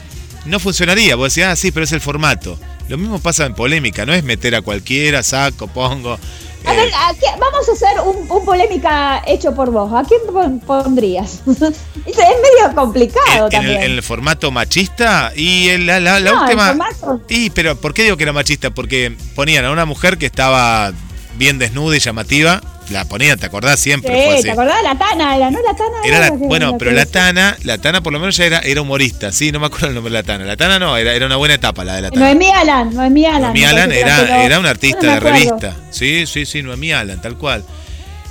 [0.50, 2.58] No funcionaría, vos decís, ah, sí, pero es el formato.
[2.88, 6.18] Lo mismo pasa en polémica, no es meter a cualquiera, saco, pongo.
[6.66, 9.90] A eh, ver, ¿a qué- vamos a hacer un, un polémica hecho por vos.
[9.94, 11.40] ¿A quién pon- pondrías?
[11.46, 13.82] es medio complicado en, en el, también.
[13.82, 16.68] en el formato machista y en la, la- la No, el última.
[16.74, 18.70] formato- Y, pero ¿por qué digo que era machista?
[18.70, 20.92] Porque ponían a una mujer que estaba
[21.38, 23.78] bien desnuda y llamativa, la ponían, ¿te acordás?
[23.78, 24.42] Siempre fue Sí, así.
[24.42, 24.82] ¿te acordás?
[24.82, 25.58] La Tana era, ¿no?
[25.62, 27.06] La Tana Era la bueno, pero la.
[27.06, 29.94] Tana, la Tana por lo menos ya era, era humorista, sí, no me acuerdo el
[29.94, 30.44] nombre de la Tana.
[30.44, 32.26] La Tana no, era, era una buena etapa la de la Tana.
[32.26, 33.42] Noemí Alan, Noemí Alan.
[33.42, 35.76] Noemí Alan era, era una artista no de revista.
[35.90, 37.64] Sí, sí, sí, Noemí Alan, tal cual.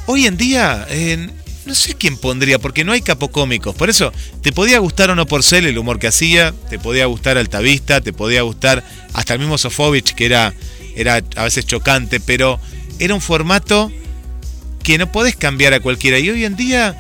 [0.08, 1.30] Hoy en día, eh,
[1.66, 3.76] no sé quién pondría, porque no hay capocómicos.
[3.76, 7.38] Por eso, te podía gustar o no Porcel el humor que hacía, te podía gustar
[7.38, 8.84] Altavista, te podía gustar
[9.14, 10.54] hasta el mismo Sofovich, que era,
[10.95, 12.60] era a veces chocante, pero
[12.97, 13.91] era un formato
[14.90, 16.18] que no podés cambiar a cualquiera.
[16.18, 16.98] Y hoy en día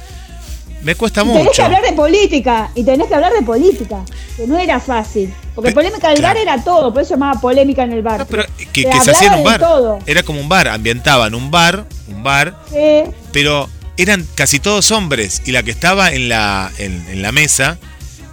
[0.83, 1.63] me cuesta Y tenés que mucho.
[1.65, 4.05] hablar de política, y tenés que hablar de política,
[4.37, 5.33] que no era fácil.
[5.55, 6.35] Porque Pe- polémica del claro.
[6.35, 8.19] bar era todo, por eso llamaba polémica en el bar.
[8.19, 9.59] No, pero que, se hacía en un bar.
[9.59, 9.97] todo.
[10.05, 13.67] Era como un bar, ambientaban un bar, un bar, Sí, pero
[13.97, 17.79] eran casi todos hombres y la que estaba en la, en, en la mesa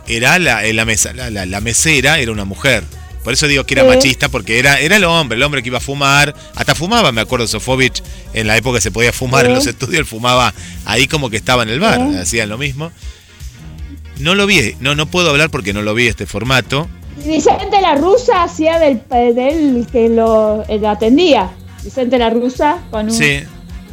[0.06, 2.84] era la, en la mesa, la, la- la mesera era una mujer,
[3.26, 3.88] Por eso digo que era Sí.
[3.88, 6.32] machista, porque era, era el hombre, el hombre que iba a fumar.
[6.54, 8.00] Hasta fumaba, me acuerdo, Sofovich,
[8.34, 10.54] en la época que se podía fumar en los estudios, él fumaba
[10.84, 12.16] ahí como que estaba en el bar, Sí.
[12.18, 12.92] hacían lo mismo.
[14.20, 16.86] No lo vi, no, no puedo hablar porque no lo vi este formato.
[17.24, 21.50] Vicente la Rusa hacía del, eh, del que lo, eh, lo atendía.
[21.82, 23.40] Vicente la Rusa con un, Sí,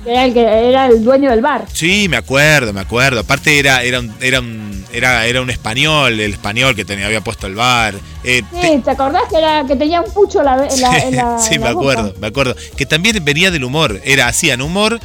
[0.05, 1.65] era el que era el dueño del bar.
[1.73, 3.21] sí, me acuerdo, me acuerdo.
[3.21, 7.21] Aparte era, era, un, era, un, era, era un español, el español que tenía, había
[7.21, 7.95] puesto el bar.
[8.23, 10.67] Eh, te- Sí, ¿te acordás que era que tenía un pucho la, la-
[10.99, 11.91] en la- sí, en me la boca?
[11.91, 12.55] acuerdo, me acuerdo.
[12.77, 14.99] Que también venía del humor, era hacían humor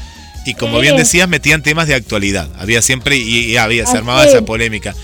[0.47, 0.83] y como Sí.
[0.83, 2.49] bien decías, metían temas de actualidad.
[2.59, 3.99] Había siempre y, y había, se Así.
[3.99, 4.95] armaba esa polémica.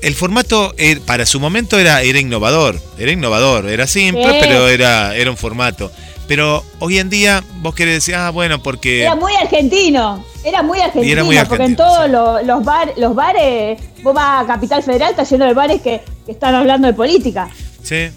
[0.00, 4.36] El formato eh, para su momento era, era innovador, era innovador, era simple, Sí.
[4.40, 5.90] pero era, era un formato.
[6.28, 9.02] Pero hoy en día vos querés decir, ah, bueno, porque...
[9.02, 12.12] Era muy argentino, era muy argentino, era muy porque en todos sí.
[12.12, 16.02] los, los, bar- los bares, vos vas a Capital Federal, está lleno de bares que,
[16.26, 17.48] que están hablando de política.
[17.82, 18.10] Sí.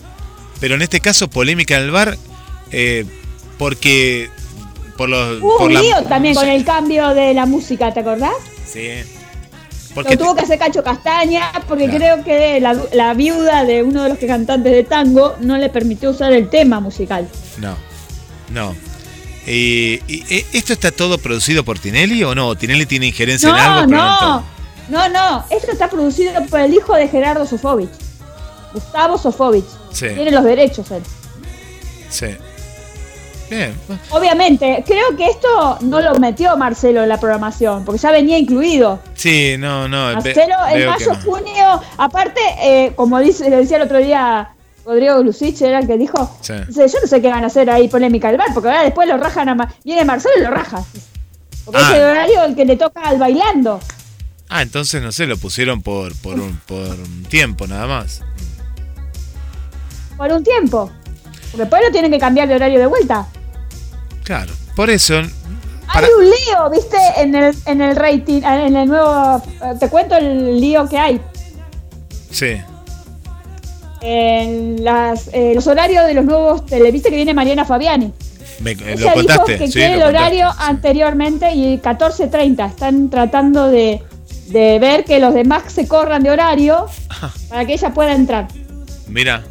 [0.59, 2.17] Pero en este caso, polémica en el bar,
[2.71, 3.05] eh,
[3.57, 4.29] porque...
[4.97, 8.33] Por los, Hubo por un lío también con el cambio de la música, ¿te acordás?
[8.67, 8.89] Sí.
[9.89, 11.97] Lo Porque tuvo que hacer Cacho Castaña porque Claro.
[11.97, 15.69] creo que la, la viuda de uno de los que cantantes de tango no le
[15.69, 17.27] permitió usar el tema musical.
[17.57, 17.75] No,
[18.51, 18.75] no.
[19.47, 22.55] Eh, eh, ¿Esto está todo producido por Tinelli o no?
[22.55, 23.87] ¿Tinelli tiene injerencia en No, algo?
[23.89, 24.43] pero no, todo?
[24.89, 25.45] no, no.
[25.49, 27.89] Esto está producido por el hijo de Gerardo Sofovich,
[28.73, 29.65] Gustavo Sofovich.
[29.91, 30.07] Sí.
[30.15, 31.01] Tiene los derechos él.
[32.09, 32.27] Sí.
[33.49, 33.75] Bien.
[34.11, 39.01] Obviamente, creo que esto no lo metió Marcelo en la programación, porque ya venía incluido.
[39.13, 40.13] Sí, no, no.
[40.13, 41.21] Marcelo en mayo, no.
[41.21, 44.51] junio, aparte, eh, como dice, le decía el otro día
[44.85, 46.53] Rodrigo Glusich, era el que dijo, Sí.
[46.67, 49.07] dice, yo no sé qué van a hacer ahí polémica del bar, porque ahora después
[49.07, 49.55] lo rajan a...
[49.55, 50.83] Ma- Viene Marcelo y lo raja.
[51.65, 51.89] Porque Ah.
[51.91, 53.79] es el horario el que le toca al bailando.
[54.49, 58.21] Ah, entonces no sé, lo pusieron por, por, un, por un tiempo nada más.
[60.17, 60.91] por un tiempo.
[61.51, 63.27] Porque después lo tienen que cambiar de horario de vuelta.
[64.23, 64.51] Claro.
[64.75, 65.21] Por eso.
[65.93, 69.41] para- Hay un lío, viste, en el, en el rating, en el nuevo.
[69.61, 71.21] eh, Te cuento el lío que hay.
[72.29, 72.61] Sí.
[74.01, 78.11] En las, eh, los horarios de los nuevos televiste que viene Mariana Fabiani.
[78.59, 79.51] Me, eh, Ella lo contaste.
[79.53, 82.67] dijo que sí, quiere lo el horario contaste, anteriormente y 14.30.
[82.69, 84.01] Están tratando de,
[84.47, 86.87] de ver que los demás se corran de horario
[87.49, 88.47] para que ella pueda entrar.
[89.07, 89.43] Mira.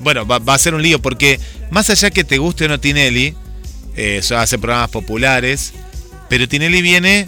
[0.00, 1.40] Bueno, va, va a ser un lío porque
[1.70, 3.34] más allá que te guste o no Tinelli,
[3.96, 5.72] eh, eso hace programas populares,
[6.28, 7.26] pero Tinelli viene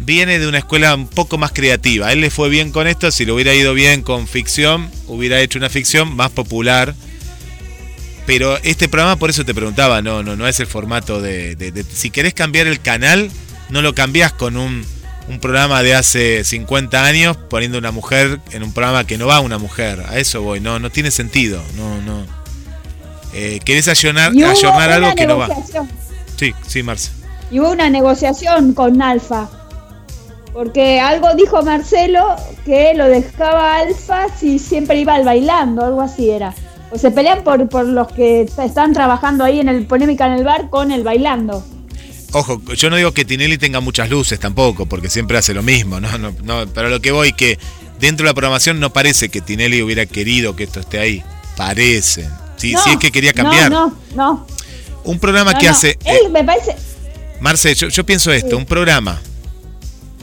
[0.00, 2.08] viene de una escuela un poco más creativa.
[2.08, 5.40] A él le fue bien con esto, si le hubiera ido bien con ficción, hubiera
[5.40, 6.94] hecho una ficción más popular.
[8.26, 11.72] Pero este programa, por eso te preguntaba, no, no, no es el formato de, de-
[11.72, 13.30] de- si querés cambiar el canal,
[13.70, 14.84] no lo cambiás con un,
[15.28, 19.40] un programa de hace 50 años poniendo una mujer en un programa que no va
[19.40, 20.04] una mujer.
[20.08, 21.62] A eso voy, no, no tiene sentido.
[21.76, 22.26] No, no.
[23.32, 24.32] Eh, querés ayornar,
[24.90, 25.48] algo que no va.
[26.36, 27.10] Sí, sí, Marce.
[27.50, 29.48] Y hubo una negociación con Alfa.
[30.58, 32.34] Porque algo dijo Marcelo
[32.64, 36.52] que lo dejaba Alfa si siempre iba al bailando, algo así era.
[36.90, 40.42] O se pelean por, por los que están trabajando ahí en el polémica en el
[40.42, 41.64] bar con el bailando.
[42.32, 46.00] Ojo, yo no digo que Tinelli tenga muchas luces tampoco, porque siempre hace lo mismo,
[46.00, 46.18] ¿no?
[46.18, 47.56] no, no pero lo que voy que
[48.00, 51.22] dentro de la programación no parece que Tinelli hubiera querido que esto esté ahí.
[51.56, 52.28] Parece.
[52.56, 53.70] Sí, No, sí es que quería cambiar.
[53.70, 54.46] No, no, no.
[55.04, 55.96] Un programa que hace.
[56.04, 56.74] Él eh, me parece.
[57.38, 58.56] Marce, yo, yo pienso esto, Sí.
[58.56, 59.20] un programa.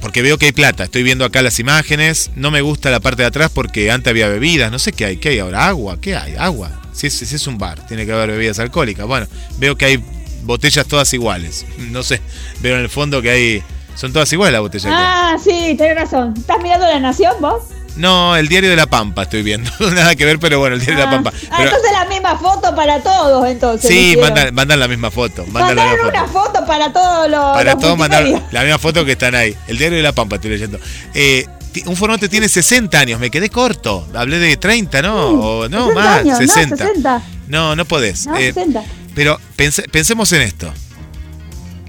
[0.06, 3.24] Porque veo que hay plata, estoy viendo acá las imágenes, no me gusta la parte
[3.24, 6.16] de atrás porque antes había bebidas, no sé qué hay, qué hay ahora, agua, ¿qué
[6.16, 6.36] hay?
[6.36, 6.70] Agua.
[6.94, 9.08] Si es, si es un bar, tiene que haber bebidas alcohólicas.
[9.08, 9.26] Bueno,
[9.58, 10.04] veo que hay
[10.44, 11.66] botellas todas iguales.
[11.90, 12.22] No sé,
[12.62, 13.64] veo en el fondo que hay...
[13.96, 14.94] Son todas iguales las botellas.
[14.96, 16.36] Ah, sí, tenés razón.
[16.38, 17.64] ¿Estás mirando La Nación vos?
[17.98, 19.72] No, el diario de la Pampa estoy viendo.
[19.80, 21.34] Nada que ver, pero bueno, el diario de la Ah, Pampa.
[21.52, 23.90] ah, entonces la misma foto para todos, entonces.
[23.90, 25.46] sí, mandan, mandan la misma foto.
[25.48, 26.54] Mandan la Mandaron misma una foto.
[26.56, 27.40] foto para todos los.
[27.40, 28.50] Para los todos mandar multimedia.
[28.52, 29.56] la misma foto que están ahí.
[29.68, 30.80] El diario de la Pampa estoy leyendo.
[31.14, 31.46] Eh,
[31.88, 34.08] un formato tiene 60 años, me quedé corto.
[34.14, 35.28] Hablé de 30, ¿no?
[35.30, 36.78] O, no, 60 más, años, no, 60.
[36.78, 37.22] 60.
[37.48, 38.28] No, no podés.
[38.28, 38.84] No, Eh, 60.
[39.14, 40.74] pero pense- pensemos en esto.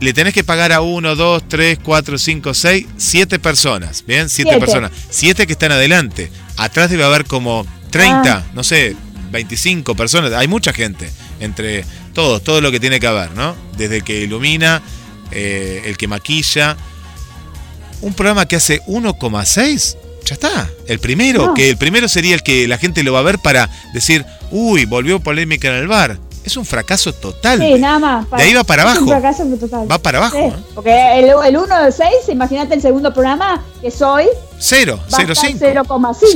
[0.01, 4.05] Le tenés que pagar a 1, 2, 3, 4, 5, 6, 7 personas.
[4.07, 4.29] ¿Bien?
[4.29, 4.61] 7 Siete.
[4.67, 4.91] personas.
[5.11, 6.31] 7 que están adelante.
[6.57, 8.45] Atrás debe haber como 30, Ah.
[8.55, 8.95] no sé,
[9.31, 10.33] 25 personas.
[10.33, 11.11] Hay mucha gente.
[11.41, 11.85] Entre
[12.15, 13.57] todos, todo lo que tiene que haber, ¿no?
[13.77, 14.83] Desde el que ilumina,
[15.33, 16.77] eh, el que maquilla.
[18.03, 19.97] Un programa que hace 1,6.
[20.27, 20.69] Ya está.
[20.89, 21.55] El primero, No.
[21.55, 24.85] que el primero sería el que la gente lo va a ver para decir, uy,
[24.85, 26.19] volvió polémica en el bar.
[26.47, 27.59] Es un fracaso total.
[27.59, 28.31] Sí, nada más.
[28.31, 29.21] De ahí va para es un abajo.
[29.21, 29.91] fracaso total.
[29.91, 30.53] Va para abajo, Sí, ¿eh?
[30.77, 34.27] Porque el, el 1 del 6, imagínate el segundo programa, que soy,
[34.59, 35.85] Cero, Va a cero estar cinco.
[35.85, 36.15] 0,5.
[36.15, 36.27] Sí,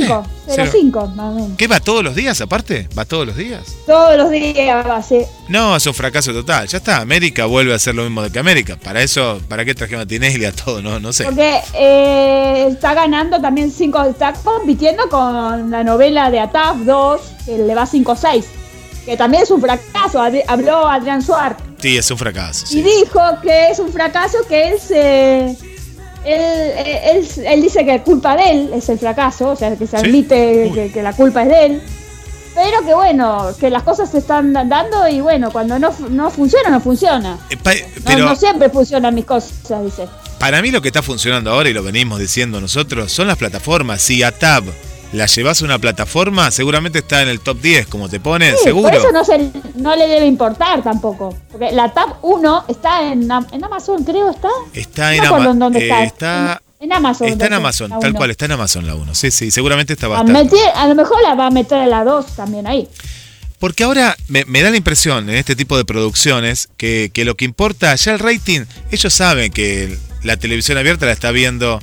[0.46, 0.64] cero.
[0.72, 1.50] 0,5 más o menos.
[1.56, 2.88] ¿Qué va todos los días aparte?
[2.98, 3.62] ¿Va todos los días?
[3.86, 5.26] Todos los días va ser.
[5.48, 6.66] No, es un fracaso total.
[6.68, 8.76] Ya está, América vuelve a hacer lo mismo de que América.
[8.82, 10.82] Para eso, ¿para qué trajeron a Tinelli a todo?
[10.82, 11.24] No, no sé.
[11.24, 17.58] Porque eh, está ganando también 5, está compitiendo con la novela de Ataf 2, que
[17.58, 18.44] le va 5-6,
[19.04, 20.20] que también es un fracaso.
[20.48, 22.66] Habló Adrián Suárez Sí, es un fracaso.
[22.70, 25.56] y dijo que es un fracaso que él se.
[26.22, 26.72] Él,
[27.04, 30.70] él, él dice que culpa de él es el fracaso, o sea, que se admite
[30.74, 31.82] que, que la culpa es de él.
[32.54, 36.68] Pero que bueno, que las cosas se están dando y bueno, cuando no, no funciona,
[36.68, 37.38] no funciona.
[37.48, 40.06] Eh, pa- No, Pero no siempre funcionan mis cosas, dice.
[40.38, 44.02] para mí lo que está funcionando ahora, y lo venimos diciendo nosotros, son las plataformas.
[44.02, 44.64] Si a Tab
[45.12, 48.58] la llevas a una plataforma, seguramente está en el top 10, como te pone, Sí,
[48.64, 48.90] seguro.
[48.90, 51.36] Por eso no, se, no le debe importar tampoco.
[51.50, 54.48] Porque la Tab 1 está en, en Amazon, creo, ¿está?
[54.72, 56.04] Está No en Ama- dónde eh, está.
[56.04, 57.28] está- En, en Amazon.
[57.28, 59.14] Está en Amazon, tal cual, está en Amazon la 1.
[59.14, 60.32] Sí, sí, seguramente está A, bastante.
[60.44, 62.88] meter- a lo mejor la va a meter a la 2 también ahí.
[63.58, 67.34] Porque ahora me, me da la impresión en este tipo de producciones que, que lo
[67.36, 71.78] que importa, ya el rating, ellos saben que la televisión abierta la está viendo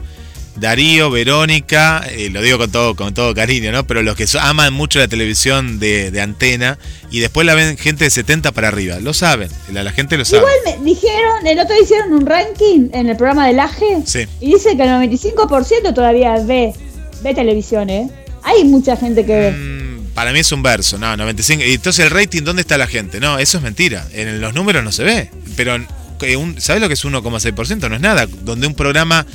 [0.59, 3.85] Darío, Verónica, eh, lo digo con todo, con todo cariño, ¿no?
[3.85, 6.77] Pero los que so- aman mucho la televisión de, de antena
[7.11, 10.25] y después la ven gente de 70 para arriba, lo saben, la, la gente lo
[10.25, 10.39] sabe.
[10.39, 14.25] Igual me dijeron, el otro hicieron un ranking en el programa del AGE Sí.
[14.41, 16.73] y dice que el 95% todavía ve,
[17.21, 18.09] ve televisión, ¿eh?
[18.43, 19.51] Hay mucha gente que ve.
[19.51, 21.63] Mm, para mí es un verso, no, 95.
[21.65, 23.19] Y entonces el rating, ¿dónde está la gente?
[23.19, 24.07] No, eso es mentira.
[24.13, 25.29] En los números no se ve.
[25.55, 25.75] Pero,
[26.21, 27.89] eh, ¿sabes lo que es 1,6%?
[27.89, 28.25] No es nada.
[28.43, 29.25] Donde un programa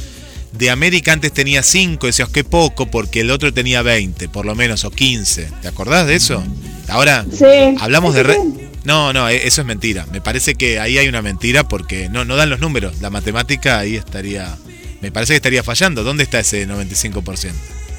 [0.52, 4.54] de América antes tenía 5, decías que poco, porque el otro tenía 20, por lo
[4.54, 5.48] menos, o 15.
[5.62, 6.42] ¿Te acordás de eso?
[6.88, 7.44] Ahora Sí.
[7.80, 8.22] hablamos de...
[8.22, 8.38] Re-
[8.84, 10.06] no, no, e- eso es mentira.
[10.12, 13.00] Me parece que ahí hay una mentira porque no, no dan los números.
[13.00, 14.56] La matemática ahí estaría...
[15.00, 16.04] Me parece que estaría fallando.
[16.04, 17.50] ¿Dónde está ese 95%?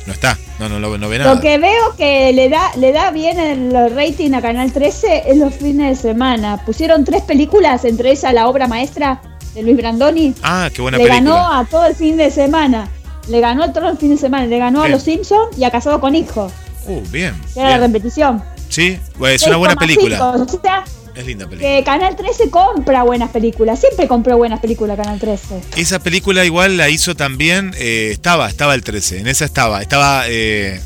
[0.06, 0.38] No está.
[0.60, 1.34] No, no, no, no ve nada.
[1.36, 5.38] Lo que veo que le da, le da bien el rating a Canal 13 es
[5.38, 6.62] los fines de semana.
[6.66, 9.22] Pusieron tres películas, entre ellas la obra maestra
[9.54, 10.34] de Luis Brandoni.
[10.44, 11.32] Ah, qué buena le película.
[11.32, 12.90] ganó a todo el fin de semana.
[13.28, 14.46] Le ganó todo el fin de semana.
[14.46, 14.88] Le ganó a.
[14.90, 16.52] Los Simpsons y a Casado con Hijos.
[16.88, 17.34] Uh, bien.
[17.54, 18.44] Que era la repetición.
[18.70, 19.80] Sí, es una buena 6,5.
[19.80, 20.30] película.
[20.32, 20.84] O sea,
[21.16, 21.70] Es linda película.
[21.78, 23.80] que Canal 13 compra buenas películas.
[23.80, 25.62] Siempre compró buenas películas Canal 13.
[25.78, 30.24] Esa película igual la hizo también, eh, estaba, estaba el 13, en esa estaba, estaba
[30.28, 30.82] eh,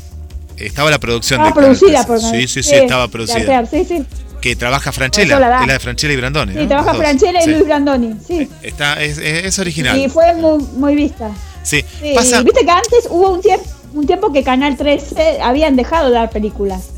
[0.58, 2.28] estaba la producción Estaba de Canal producida 13.
[2.30, 3.66] por Sí, sí, sí, estaba producida.
[3.66, 4.04] Sí, sí.
[4.40, 6.52] Que trabaja Franchella, es la de Franchella y Brandoni.
[6.52, 6.68] Sí, ¿no?
[6.68, 6.94] trabaja.
[6.94, 7.50] Franchella y Sí.
[7.50, 8.14] Luis Brandoni.
[8.26, 8.48] Sí.
[8.62, 9.98] Está, es, es- original.
[9.98, 11.30] Y fue muy, muy vista.
[11.62, 12.42] Sí, Sí, pasa.
[12.42, 16.30] Viste que antes hubo un tiempo, un tiempo que Canal 13 habían dejado de dar
[16.30, 16.90] películas.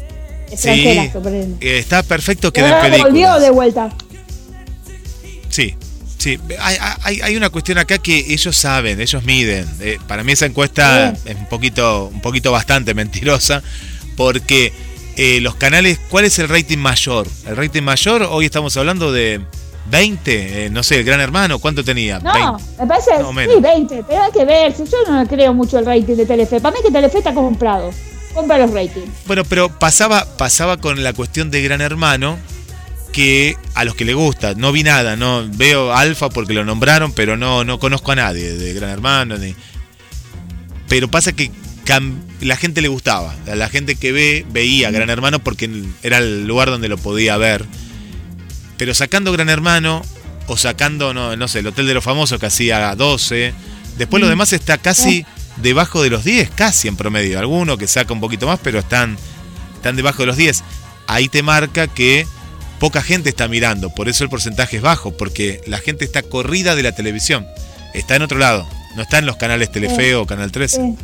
[0.54, 1.12] Sí, eh,
[1.60, 3.40] está perfecto que den ahora volvió películas.
[3.42, 3.88] de vuelta.
[5.48, 5.74] Sí,
[6.18, 6.38] sí.
[6.60, 9.68] Hay, hay, hay una cuestión acá que ellos saben, ellos miden.
[9.80, 13.62] Eh, para mí esa encuesta es un poquito, un poquito bastante mentirosa,
[14.16, 14.72] porque
[15.16, 17.26] eh, los canales, ¿cuál es el rating mayor?
[17.46, 19.40] El rating mayor, hoy estamos hablando de
[19.90, 22.18] 20, eh, no sé, el Gran Hermano, ¿cuánto tenía?
[22.20, 22.82] No, 20.
[22.82, 24.74] me parece, No, sí, 20, pero hay que ver.
[24.74, 26.60] si Yo no creo mucho el rating de Telefe.
[26.60, 27.90] Para mí que Telefe está comprado.
[28.34, 29.08] Compra los ratings.
[29.26, 32.38] Bueno, pero pasaba, pasaba con la cuestión de Gran Hermano
[33.12, 37.10] que a los que le gusta, no vi nada, no veo Alfa porque lo nombraron,
[37.12, 39.36] pero no, no conozco a nadie de Gran Hermano.
[39.36, 39.56] ni-
[40.88, 41.50] Pero pasa que
[42.40, 45.68] la gente le gustaba, la gente que ve veía Gran Hermano porque
[46.02, 47.64] era el lugar donde lo podía ver.
[48.76, 50.02] Pero sacando Gran Hermano
[50.46, 53.54] o sacando, no, no sé, el Hotel de los Famosos que hacía 12,
[53.98, 55.26] después lo demás está casi
[55.56, 57.38] debajo de los 10, casi en promedio.
[57.38, 59.16] Alguno que saca un poquito más, pero están,
[59.74, 60.62] están debajo de los 10.
[61.06, 62.26] Ahí te marca que
[62.78, 66.74] poca gente está mirando, por eso el porcentaje es bajo, porque la gente está corrida
[66.74, 67.46] de la televisión.
[67.94, 70.96] Está en otro lado, no está en los canales Telefe o Canal 13.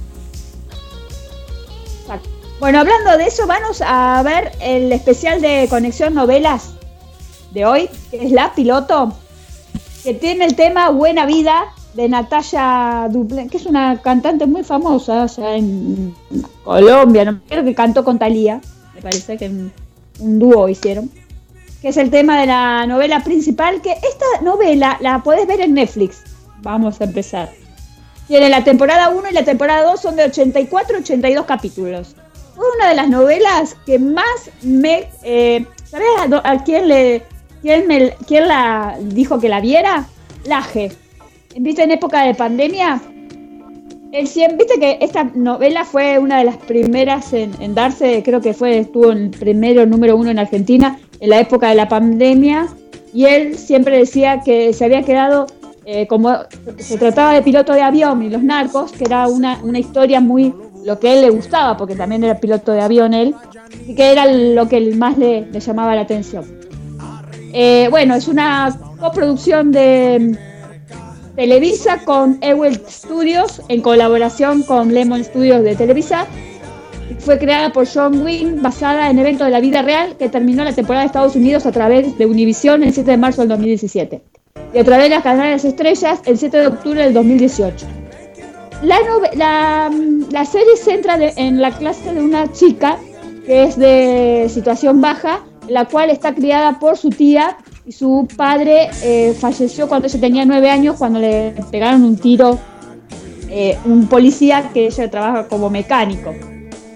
[2.58, 6.72] Bueno, hablando de eso, vamos a ver el especial de Conexión Novelas
[7.52, 9.12] de hoy, que es La Piloto,
[10.02, 15.26] que tiene el tema Buena Vida de Natalia Duplén, que es una cantante muy famosa
[15.54, 16.14] en
[16.64, 18.62] Colombia, no creo que cantó con Talía,
[18.94, 19.70] me parece que un,
[20.20, 21.10] un dúo hicieron,
[21.82, 25.74] que es el tema de la novela principal, que esta novela la puedes ver en
[25.74, 26.22] Netflix.
[26.62, 27.50] Vamos a empezar.
[28.26, 32.16] Tiene la temporada 1 y la temporada 2 son de 84 82 capítulos.
[32.56, 35.08] Fue una de las novelas que más me...
[35.22, 36.08] Eh, ¿Sabes
[36.42, 37.22] a, quién, le,
[37.62, 40.06] quién, me, quién la dijo que la viera?
[40.46, 40.90] Laje.
[41.54, 43.00] ¿Viste en época de pandemia?
[44.12, 48.54] El cien- Viste que esta novela fue una de las primeras en, darse, creo que
[48.54, 52.68] fue, estuvo en primero, número uno en Argentina, en la época de la pandemia,
[53.12, 55.46] y él siempre decía que se había quedado
[55.84, 56.34] eh, como
[56.78, 60.52] se trataba de piloto de avión y los narcos, que era una, una historia muy
[60.86, 63.34] lo que a él le gustaba, porque también era piloto de avión él,
[63.86, 66.44] y que era lo que más le, llamaba la atención.
[67.52, 75.24] Eh, bueno, es una coproducción de mm, Televisa con Ewell Studios en colaboración con Lemon
[75.24, 76.26] Studios de Televisa.
[77.18, 80.72] Fue creada por John Wynn, basada en eventos de la vida real, que terminó la
[80.72, 84.22] temporada de Estados Unidos a través de Univision el 7 de marzo del 2017
[84.72, 88.05] y a través de las canales estrellas el 7 de octubre del 2018.
[88.82, 88.98] La,
[89.34, 92.98] la, mm, la serie se centra en la clase de una chica
[93.46, 97.56] que es de situación baja, la cual está criada por su tía
[97.86, 102.58] y su padre eh, falleció cuando ella tenía nueve años, cuando le pegaron un tiro
[103.48, 106.34] eh, un policía que ella trabaja como mecánico.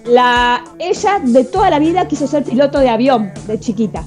[0.04, 4.04] La, ella de toda la vida quiso ser piloto de avión de chiquita,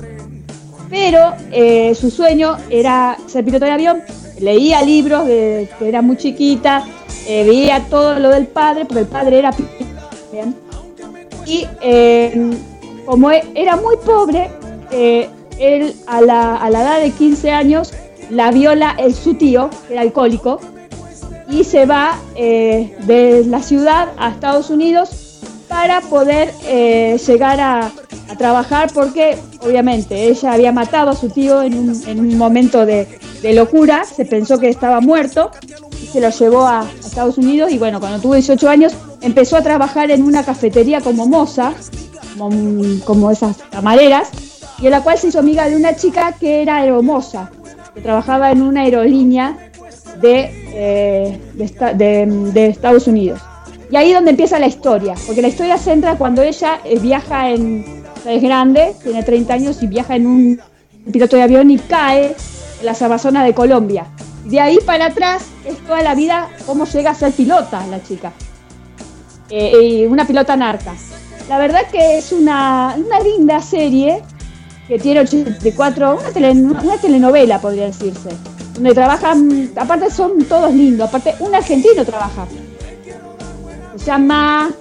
[0.89, 4.01] pero eh, su sueño era ser piloto de avión.
[4.39, 6.85] Leía libros de que era muy chiquita,
[7.27, 9.75] eh, veía todo lo del padre, porque el padre era piloto.
[11.45, 12.51] Y eh,
[13.05, 14.49] como e- era muy pobre,
[15.59, 17.93] él a la, a la edad de 15 años
[18.29, 20.59] la viola el, su tío, que era alcohólico,
[21.49, 26.51] y se va de la ciudad a Estados Unidos para poder
[27.17, 27.91] llegar a,
[28.29, 32.85] a trabajar porque obviamente ella había matado a su tío en un, en un momento
[32.85, 33.07] de,
[33.41, 35.51] de locura, se pensó que estaba muerto
[36.01, 39.57] y se lo llevó a, a Estados Unidos y bueno, cuando tuvo 18 años empezó
[39.57, 41.73] a trabajar en una cafetería como moza,
[42.37, 42.49] como,
[43.05, 44.29] como esas camareras,
[44.79, 47.49] y en la cual se hizo amiga de una chica que era aeromoza,
[47.93, 49.57] que trabajaba en una aerolínea
[50.19, 53.39] de, eh, de, de Estados Unidos.
[53.89, 56.99] Y ahí es donde empieza la historia, porque la historia se entra cuando ella eh,
[56.99, 60.61] viaja en, es grande, tiene 30 años y viaja en un
[61.11, 62.35] piloto de avión y cae
[62.79, 64.05] en las Amazonas de Colombia.
[64.45, 68.31] De ahí para atrás es toda la vida cómo llega a ser pilota la chica.
[69.49, 70.93] Eh, una pilota narca.
[71.49, 74.21] La verdad que es una, una linda serie
[74.87, 78.29] que tiene 84, una, tele- una telenovela podría decirse,
[78.73, 82.45] donde trabajan, aparte son todos lindos, aparte un argentino trabaja.
[83.97, 84.71] Se llama,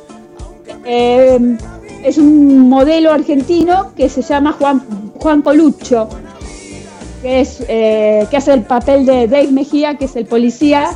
[0.85, 1.57] eh,
[2.03, 4.83] es un modelo argentino que se llama Juan,
[5.21, 6.09] Juan Colucho,
[7.23, 10.91] que, es, eh, que hace el papel de Dave Mejía, que es el policía,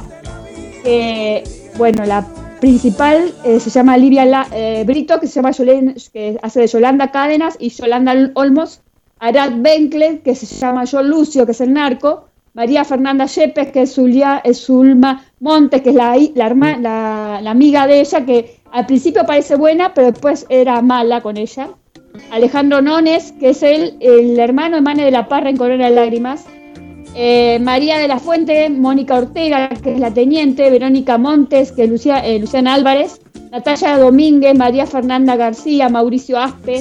[1.78, 2.26] bueno, la
[2.60, 7.10] principal eh, se llama Livia eh, Brito, que se llama Yolen- que hace de Yolanda
[7.10, 8.80] Cádenas, y Yolanda Olmos,
[9.18, 13.82] Arad Benkler, que se llama John Lucio, que es el narco, María Fernanda Yepes, que
[13.82, 16.16] es, Zulia, Zulma Montes, que es la,
[16.80, 21.36] la, la amiga de ella, que al principio parece buena, pero después era mala con
[21.36, 21.68] ella.
[22.30, 26.46] Alejandro Nones, que es el, el hermano de de la Parra en Corona de Lágrimas.
[27.14, 31.90] Eh, María de la Fuente, Mónica Ortega, que es la teniente, Verónica Montes, que es
[31.90, 36.76] Lucia- eh, Luciana Álvarez, Natalia Domínguez, María Fernanda García, Mauricio Aspe,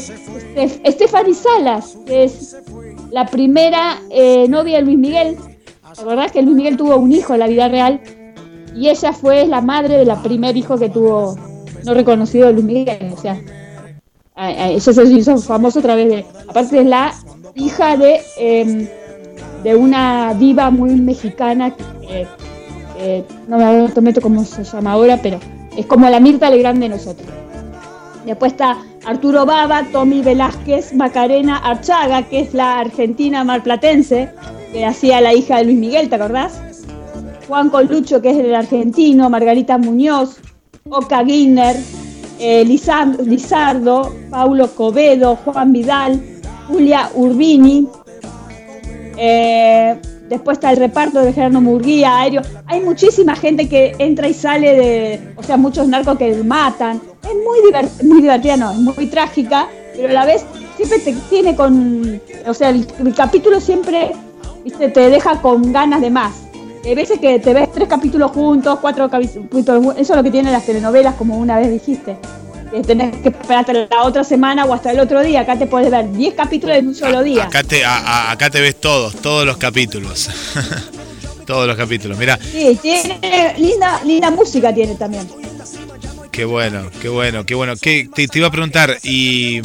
[0.55, 2.57] Estef- Salas, que es
[3.11, 5.37] la primera eh, novia de Luis Miguel.
[5.97, 8.01] La verdad es que Luis Miguel tuvo un hijo en la vida real
[8.75, 11.35] y ella fue la madre del primer hijo que tuvo
[11.85, 13.13] no reconocido de Luis Miguel.
[13.13, 13.39] O sea,
[14.37, 16.25] ella se hizo famoso a través de.
[16.47, 17.13] Aparte, es la
[17.55, 18.87] hija de, em,
[19.63, 22.27] de una diva muy mexicana, que,
[22.97, 25.39] eh, no me acuerdo cómo se llama ahora, pero
[25.77, 27.27] es como la Mirta Legrand de nosotros.
[28.25, 34.29] Después está Arturo Baba, Tommy Velázquez, Macarena Archaga, que es la argentina marplatense,
[34.73, 36.59] que hacía la hija de Luis Miguel, ¿te acordás?
[37.47, 40.39] Juan Colucho, que es el argentino, Margarita Muñoz,
[40.91, 41.75] Oca Guinner,
[42.37, 46.21] eh, Lizar- Lizardo, Paulo Covedo, Juan Vidal,
[46.67, 47.87] Julia Urbini.
[49.17, 52.43] eh, después está el reparto de Gerardo Murguía, Aéreo.
[52.67, 55.33] Hay muchísima gente que entra y sale de.
[55.37, 57.01] O sea, muchos narcos que matan.
[57.23, 60.45] Es muy, divert- muy divertida, no, es muy trágica, pero a la vez
[60.77, 62.21] siempre te tiene con.
[62.45, 64.11] O sea, el, el capítulo siempre
[64.63, 66.43] viste, te deja con ganas de más.
[66.85, 69.95] Hay veces que te ves tres capítulos juntos, cuatro capítulos.
[69.97, 72.17] Eso es lo que tienen las telenovelas, como una vez dijiste.
[72.71, 75.41] Que tenés que esperar hasta la otra semana o hasta el otro día.
[75.41, 77.45] Acá te puedes ver 10 capítulos en un solo día.
[77.45, 80.29] Acá te, a- a- acá te ves todos, todos los capítulos.
[81.45, 82.17] todos los capítulos.
[82.17, 85.27] Mira, Sí, tiene linda, linda música tiene también.
[86.31, 87.73] qué bueno, qué bueno, qué bueno.
[87.79, 89.61] ¿Qué, te, te iba a preguntar, ¿y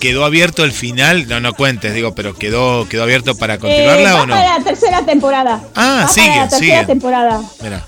[0.00, 1.28] quedó abierto el final?
[1.28, 4.34] No, no cuentes, digo, pero ¿quedó, quedó abierto para continuarla Eh, va o no?
[4.34, 5.62] para la tercera temporada.
[5.76, 6.86] Ah, Va sigue, para la tercera sigue.
[6.86, 7.40] temporada.
[7.62, 7.84] Mira.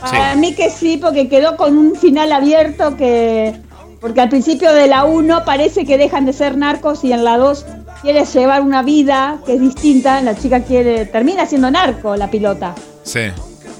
[0.00, 3.54] Para mí que sí, porque quedó con un final abierto que...
[4.00, 7.38] Porque al principio de la 1 parece que dejan de ser narcos y en la
[7.38, 7.64] 2
[8.02, 10.20] quiere llevar una vida que es distinta.
[10.20, 12.74] La chica quiere termina siendo narco, la pilota.
[13.02, 13.20] Sí.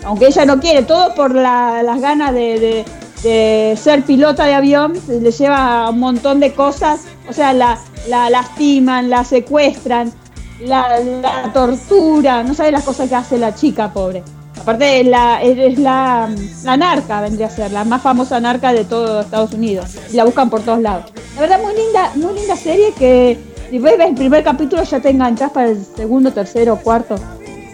[0.04, 2.84] Aunque ella no quiere, todo por la- las ganas de, de-
[3.76, 7.00] ser pilota de avión, le lleva un montón de cosas.
[7.28, 10.12] O sea, la, la lastiman, la secuestran,
[10.60, 14.22] la, la tortura, no sabe las cosas que hace la chica, pobre.
[14.60, 15.78] Aparte, es la, es
[16.64, 19.96] narca, vendría a ser, la más famosa narca de todo Estados Unidos.
[20.12, 21.12] Y la buscan por todos lados.
[21.34, 23.38] La verdad, muy linda, muy linda serie que
[23.70, 27.14] si ves el primer capítulo ya te enganchás para el segundo, tercero, cuarto.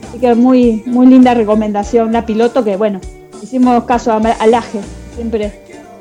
[0.08, 2.12] Así que muy, muy linda recomendación.
[2.12, 3.00] La piloto que, bueno,
[3.42, 4.80] hicimos caso a, a Laje,
[5.14, 5.52] siempre.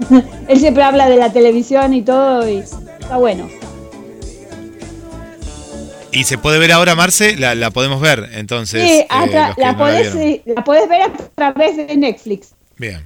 [0.48, 3.48] Él siempre habla de la televisión y todo y está bueno.
[6.14, 8.84] Y se puede ver ahora, Marce, la, la podemos ver, entonces.
[8.84, 10.42] Sí, eh, la, no podés, vieron.
[10.56, 12.50] la podés ver a través de Netflix.
[12.78, 13.02] Bien.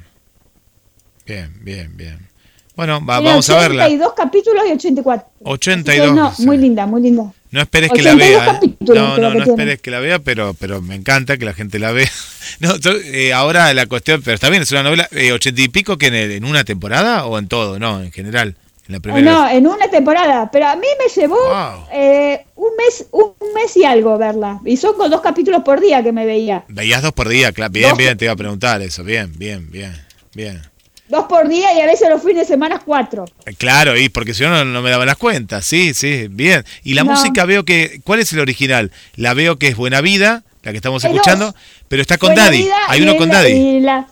[1.25, 2.27] Bien, bien, bien.
[2.75, 3.85] Bueno, va- vamos a verla.
[3.85, 5.27] 82 capítulos y 84.
[5.43, 6.45] 82, Así que no, sí.
[6.45, 7.31] muy linda, muy linda.
[7.55, 8.59] No esperes que la 82 vea.
[8.61, 8.75] ¿eh?
[8.93, 11.91] No, no, no esperes que la vea, pero, pero me encanta que la gente la
[11.91, 12.11] vea.
[12.59, 12.75] No,
[13.05, 16.07] eh, ahora la cuestión, pero está bien, es una novela, eh, ochenta y pico que
[16.07, 18.55] en, el- en una temporada o en todo, no, en general,
[18.87, 19.31] en la primera.
[19.31, 21.87] no, en una temporada, pero a mí me llevó Wow.
[21.91, 24.59] eh, un mes un mes y algo verla.
[24.63, 26.63] Y son con dos capítulos por día que me veía.
[26.67, 29.71] Veías dos por día, claro, bien, Dos- bien, te iba a preguntar eso, bien, bien,
[29.71, 29.93] bien,
[30.33, 30.61] bien.
[31.07, 33.25] Dos por día y a veces los fines de semana cuatro.
[33.45, 36.65] Eh, Claro, y porque si no, no, me daban las cuentas, sí, sí, bien.
[36.83, 37.11] Y la No.
[37.11, 38.91] música veo que, ¿cuál es el original?
[39.15, 41.55] La veo que es Buena Vida, la que estamos escuchando, dos.
[41.87, 43.79] pero está con Buena Daddy, hay uno con la- Daddy.
[43.81, 44.07] La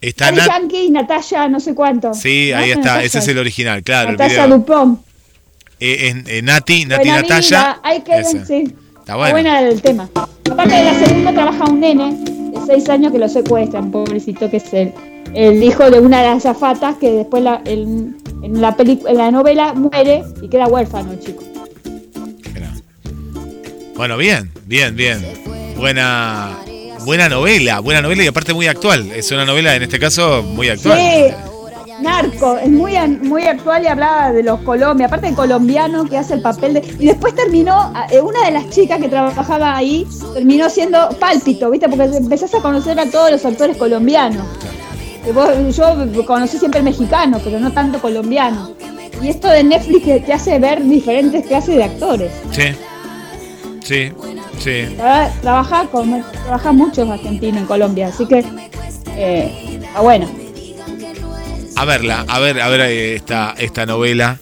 [0.00, 2.14] Está Daddy Yankee Natalia, no sé cuánto.
[2.14, 2.58] Sí, ¿No?
[2.58, 3.06] ahí está, Natalia.
[3.06, 4.46] ese es el original, claro, Natalia.
[4.46, 5.00] Dupont.
[5.80, 7.80] Eh, eh, Nati, Nati Buena Natalia.
[7.82, 8.46] hay que esa.
[8.46, 8.72] sí.
[9.00, 9.32] Está bueno.
[9.32, 10.08] buena el tema.
[10.14, 14.56] Aparte de la segunda trabaja un nene de seis años que lo secuestran, pobrecito que
[14.58, 14.92] es el,
[15.36, 19.30] el hijo de una de las azafatas que después la, el- en, la en la
[19.30, 21.42] novela muere y queda huérfano el chico.
[23.96, 25.24] Bueno, bien, bien, bien.
[25.78, 26.58] Buena,
[27.04, 29.10] buena novela, buena novela y aparte muy actual.
[29.10, 30.98] Es una novela, en este caso, muy actual.
[30.98, 31.34] Sí,
[32.02, 36.34] Narco, es muy, muy actual y hablaba de los Colombia, aparte el colombiano que hace
[36.34, 36.84] el papel de...
[36.98, 41.88] Y después terminó, eh, una de las chicas que trabajaba ahí, terminó siendo pálpito, ¿viste?
[41.88, 44.46] Porque empezás a conocer a todos los actores colombianos.
[45.26, 48.72] Yo conocí siempre el mexicano, pero no tanto colombiano.
[49.22, 52.30] Y esto de Netflix que te hace ver diferentes clases de actores.
[52.52, 52.62] Sí,
[53.84, 54.12] sí,
[54.58, 54.94] sí.
[54.96, 58.44] Traba- Trabaja, con, trabaja muchos argentinos en Colombia, así que
[59.16, 60.28] eh, está bueno.
[61.76, 64.38] A verla, a ver, a ver eh, esta, esta novela.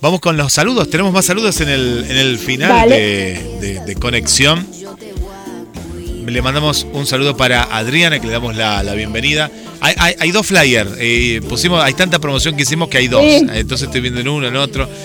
[0.00, 0.90] Vamos con los saludos.
[0.90, 4.66] Tenemos más saludos en el, en el final de, de- de conexión.
[6.26, 9.50] Le mandamos un saludo para Adriana, que le damos la, la bienvenida.
[9.80, 10.90] Hay, hay- hay dos flyers.
[10.98, 13.22] eh, pusimos, hay tanta promoción que hicimos que hay dos.
[13.22, 13.46] Sí.
[13.52, 14.88] Entonces estoy viendo en uno, en otro.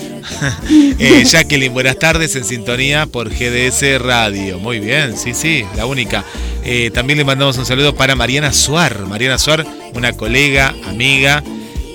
[1.01, 4.59] Eh, Jacqueline, buenas tardes en sintonía por GDS Radio.
[4.59, 6.23] Muy bien, sí, sí, la única.
[6.63, 9.05] Eh, también le mandamos un saludo para Mariana Suar.
[9.07, 11.41] Mariana Suar, una colega, amiga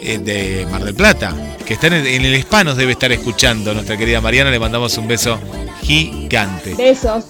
[0.02, 1.34] eh, de Mar del Plata,
[1.66, 3.74] que está en el, en el Hispanos, debe estar escuchando.
[3.74, 5.38] Nuestra querida Mariana, le mandamos un beso
[5.82, 6.74] gigante.
[6.74, 7.24] Besos.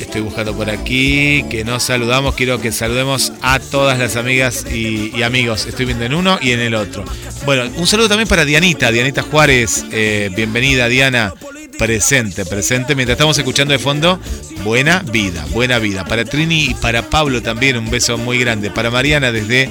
[0.00, 2.34] Estoy buscando por aquí que nos saludamos.
[2.34, 5.66] Quiero que saludemos a todas las amigas y, amigos.
[5.66, 7.04] Estoy viendo en uno y en el otro.
[7.44, 9.84] Bueno, un saludo también para Dianita, Dianita Juárez.
[9.92, 11.34] eh, bienvenida, Diana.
[11.78, 12.94] Presente, presente.
[12.94, 14.18] Mientras estamos escuchando de fondo,
[14.64, 16.04] buena vida, buena vida.
[16.04, 18.70] Para Trini y para Pablo también un beso muy grande.
[18.70, 19.70] Para Mariana desde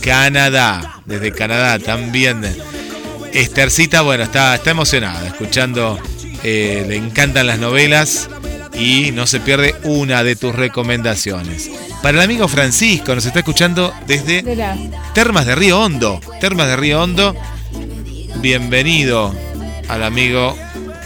[0.00, 2.42] Canadá, desde Canadá también.
[3.32, 5.98] Estercita, bueno, está, está emocionada, escuchando,
[6.42, 8.28] eh, le encantan las novelas
[8.78, 11.70] y no se pierde una de tus recomendaciones.
[12.02, 14.42] Para el amigo Francisco, nos está escuchando desde.
[15.14, 16.20] Termas de Río Hondo.
[16.40, 17.34] Termas de Río Hondo,
[18.40, 19.34] bienvenido
[19.88, 20.56] al amigo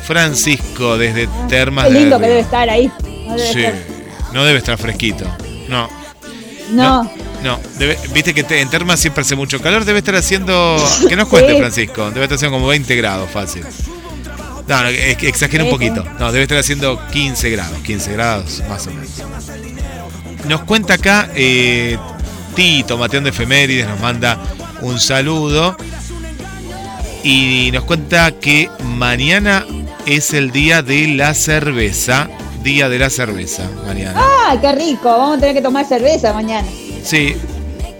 [0.04, 2.30] Francisco desde Termas Qué de lindo que Río.
[2.30, 2.90] debe estar ahí.
[3.26, 3.74] No debe Sí, estar-
[4.32, 5.24] no debe estar fresquito.
[5.68, 5.88] No,
[6.72, 7.10] No.
[7.44, 10.76] no, debe- viste que te- en Termas siempre hace mucho calor, debe estar haciendo,
[11.08, 11.58] que nos cuente Sí.
[11.58, 13.64] Francisco, debe estar haciendo como 20 grados fácil.
[14.70, 16.04] No, no, exagera un poquito.
[16.20, 19.10] No, debe estar haciendo 15 grados, 15 grados más o menos.
[20.46, 21.98] Nos cuenta acá eh,
[22.54, 24.38] Tito, Mateón de Efemérides, nos manda
[24.80, 25.76] un saludo
[27.24, 29.66] y nos cuenta que mañana
[30.06, 32.30] es el día de la cerveza.
[32.62, 34.20] Día de la cerveza, mañana.
[34.22, 35.08] ¡Ah, qué rico!
[35.08, 36.68] Vamos a tener que tomar cerveza mañana.
[37.02, 37.34] Sí,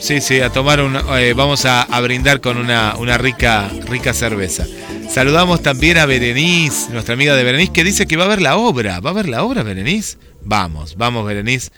[0.01, 4.13] sí, sí, a tomar un, eh, vamos a, a brindar con una, una rica, rica
[4.13, 4.67] cerveza.
[5.09, 8.57] Saludamos también a Berenice, nuestra amiga de Berenice, que dice que va a ver la
[8.57, 9.01] obra.
[9.01, 10.19] ¿Va a ver la obra, Berenice?
[10.43, 11.71] Vamos, vamos, Berenice,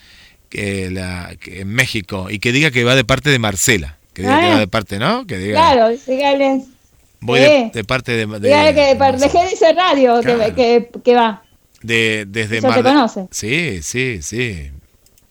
[0.48, 3.98] que la, que en México, y que diga que va de parte de Marcela.
[4.12, 4.54] Que diga que Ah.
[4.54, 5.26] va de parte, ¿no?
[5.26, 6.60] Que diga, Claro, dígale,
[7.20, 10.54] voy de, parte de, de- dígale que de ese radio que, Claro.
[10.54, 11.42] que, que va.
[11.82, 13.26] de, desde Mar te del- conoce.
[13.30, 14.70] Sí, sí, sí.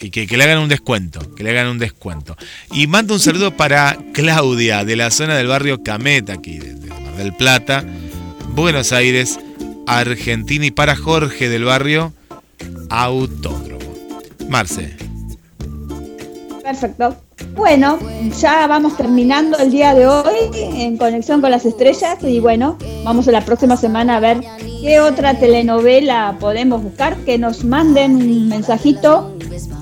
[0.01, 2.35] Y que, que le hagan un descuento, que le hagan un descuento.
[2.71, 6.89] Y mando un saludo para Claudia, de la zona del barrio Camet, aquí, de, de
[6.89, 7.85] Mar del Plata,
[8.49, 9.39] Buenos Aires,
[9.85, 12.13] Argentina, y para Jorge del barrio
[12.89, 13.93] Autódromo.
[14.49, 14.97] Marce,
[16.63, 17.15] Perfecto.
[17.55, 17.99] Bueno,
[18.39, 23.27] ya vamos terminando el día de hoy en conexión con las estrellas y bueno, vamos
[23.27, 24.41] a la próxima semana a ver
[24.81, 29.30] qué otra telenovela podemos buscar, que nos manden un mensajito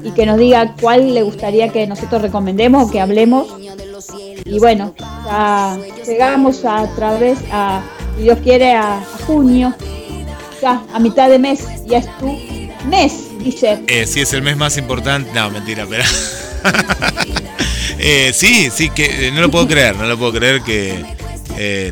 [0.04, 3.48] y que nos diga cuál le gustaría que nosotros recomendemos o que hablemos.
[4.46, 7.82] Y bueno, ya llegamos a través a,
[8.18, 9.76] si Dios quiere, a, a junio,
[10.62, 12.28] ya a mitad de mes, ya es tu
[12.90, 13.84] mes, Guille.
[13.88, 15.30] eh, sí es el mes más importante.
[15.34, 16.04] No, mentira, pero.
[18.02, 21.04] Eh, sí, sí, que eh, no lo puedo creer, no lo puedo creer que,
[21.58, 21.92] eh,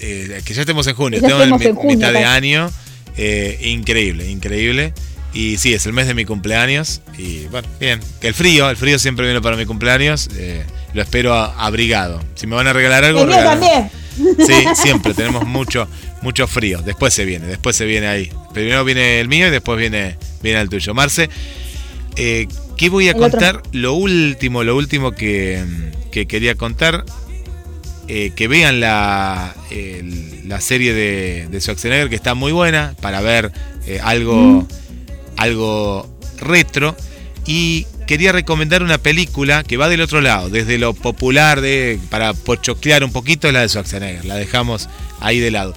[0.00, 2.70] eh, que ya estemos en junio, en, estemos mi- en junio, mitad de año,
[3.16, 4.92] eh, increíble, increíble.
[5.32, 7.02] Y sí, es el mes de mi cumpleaños.
[7.16, 8.00] Y bueno, bien.
[8.20, 10.28] Que el frío, el frío siempre viene para mi cumpleaños.
[10.36, 12.20] eh, lo espero abrigado.
[12.34, 13.90] Si me van a regalar algo, El mío también.
[14.16, 15.86] Sí, siempre tenemos mucho,
[16.20, 16.82] mucho frío.
[16.82, 18.30] Después se viene, después se viene ahí.
[18.52, 20.92] Primero viene el mío y después viene, viene el tuyo.
[20.94, 21.30] Marce,
[22.16, 23.30] eh, ¿qué voy a El otro.
[23.30, 23.62] contar?
[23.72, 25.64] Lo último, lo último que,
[26.10, 27.04] que quería contar.
[28.08, 33.20] eh, que vean la, el- la serie de, de Schwarzenegger, que está muy buena, para
[33.20, 33.52] ver
[33.86, 34.66] eh, algo, Mm.
[35.40, 36.08] Algo
[36.38, 36.94] retro.
[37.46, 42.34] Y quería recomendar una película que va del otro lado, desde lo popular, de, para
[42.34, 44.24] pochoclear un poquito, la de Schwarzenegger.
[44.26, 44.88] La dejamos
[45.20, 45.74] ahí de lado.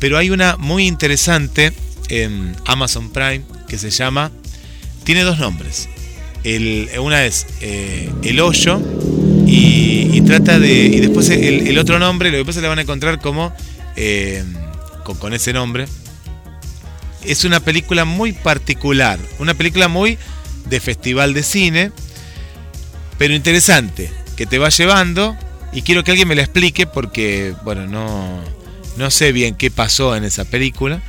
[0.00, 1.72] Pero hay una muy interesante
[2.08, 4.30] en Amazon Prime que se llama.
[5.04, 5.88] Tiene dos nombres.
[6.42, 8.82] El, una es eh, El Hoyo
[9.46, 10.86] y, trata de.
[10.86, 13.54] Y después el, otro nombre, lo que pasa es que la van a encontrar como.
[13.96, 14.42] eh,
[15.20, 15.86] con ese nombre.
[17.24, 19.18] Es una película muy particular.
[19.38, 20.18] Una película muy
[20.68, 21.92] de festival de cine.
[23.18, 24.10] Pero interesante.
[24.36, 25.36] Que te va llevando.
[25.72, 28.40] Y quiero que alguien me la explique porque, bueno, no,
[28.96, 31.00] no sé bien qué pasó en esa película.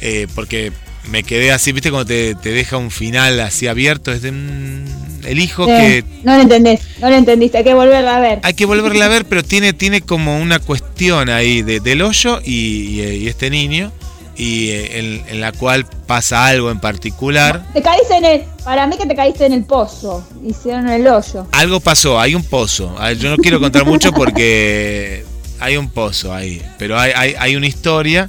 [0.00, 0.72] eh, porque
[1.10, 4.10] me quedé así, viste, cuando te, te deja un final así abierto.
[4.12, 4.84] Es de mm,
[5.26, 8.40] el hijo que No lo entendés, no lo entendiste, hay que volverla a ver.
[8.42, 12.40] hay que volverla a ver, pero tiene, tiene como una cuestión ahí de- del hoyo
[12.44, 12.52] y,
[13.00, 13.92] y- y este niño,
[14.36, 17.64] y eh, en, en la cual pasa algo en particular.
[17.72, 21.46] Te caíste en el, para mí que te caíste en el pozo, hicieron el hoyo.
[21.52, 22.94] Algo pasó, hay un pozo.
[22.98, 25.24] Ah, Yo no quiero contar mucho porque
[25.60, 28.28] hay un pozo ahí, pero hay, hay, hay una historia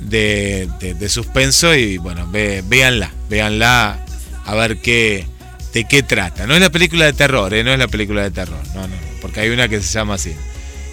[0.00, 3.98] de, de- de suspenso y bueno, ve, véanla, véanla
[4.46, 5.26] a ver qué,
[5.72, 6.46] de qué trata.
[6.46, 8.88] No es la película de terror, eh, no es la película de terror, no, no,
[8.88, 10.32] no, porque hay una que se llama así.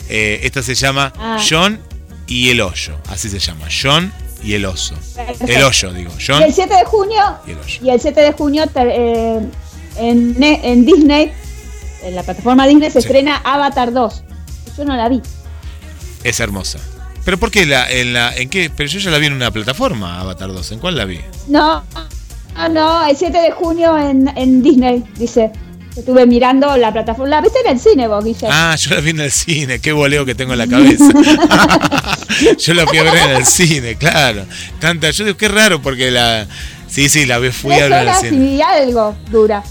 [0.09, 1.39] Eh, esta se llama Ah.
[1.47, 1.79] John
[2.27, 4.11] y el hoyo, así se llama, John
[4.43, 4.95] y el oso.
[5.15, 5.45] Perfecto.
[5.53, 8.63] El hoyo, digo, Y el 7 de junio, y el y el 7 de junio
[8.75, 9.39] eh,
[9.97, 11.31] en, en Disney,
[12.03, 13.07] en la plataforma Disney se Sí.
[13.07, 14.23] estrena Avatar 2.
[14.77, 15.21] Yo no la vi.
[16.23, 16.79] Es hermosa.
[17.23, 17.65] ¿Pero por qué?
[17.65, 18.71] La, en, la, ¿En qué?
[18.75, 20.71] Pero yo ya la vi en una plataforma, Avatar 2.
[20.71, 21.19] ¿En cuál la vi?
[21.47, 21.83] No,
[22.55, 25.51] no, no, el 7 de junio en, en Disney, dice.
[25.95, 27.29] Estuve mirando la plataforma.
[27.29, 28.47] ¿La viste en el cine vos, Guille?
[28.49, 29.79] Ah, yo la vi en el cine.
[29.79, 31.03] Qué boleo que tengo en la cabeza.
[32.57, 34.45] yo la fui a ver en el cine, claro.
[34.79, 36.47] Tanta, yo digo, qué raro porque la...
[36.87, 38.45] Sí, sí, la fui a ver en el cine.
[38.55, 39.63] y algo dura.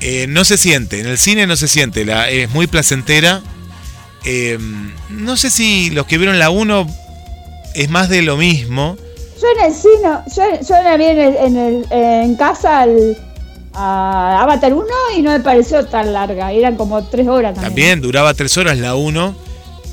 [0.00, 3.40] Eh, no se siente, en el cine no se siente, la, es muy placentera.
[4.24, 4.58] Eh,
[5.10, 6.86] no sé si los que vieron la 1
[7.74, 8.96] es más de lo mismo.
[9.40, 13.16] Yo en el cine, yo, yo la vi en, el- en, el- en casa al,
[13.74, 14.86] a Avatar 1
[15.16, 17.70] y no me pareció tan larga, eran como tres horas también.
[17.70, 19.34] También duraba tres horas la 1.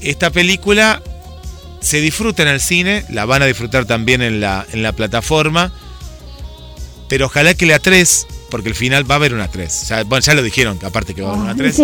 [0.02, 1.02] Esta película
[1.80, 5.72] se disfruta en el cine, la van a disfrutar también en la, en la plataforma.
[7.08, 9.88] Pero ojalá que la 3, porque el final va a haber una 3.
[9.88, 11.76] Ya, bueno, ya lo dijeron, aparte que va a haber una 3.
[11.76, 11.84] Sí,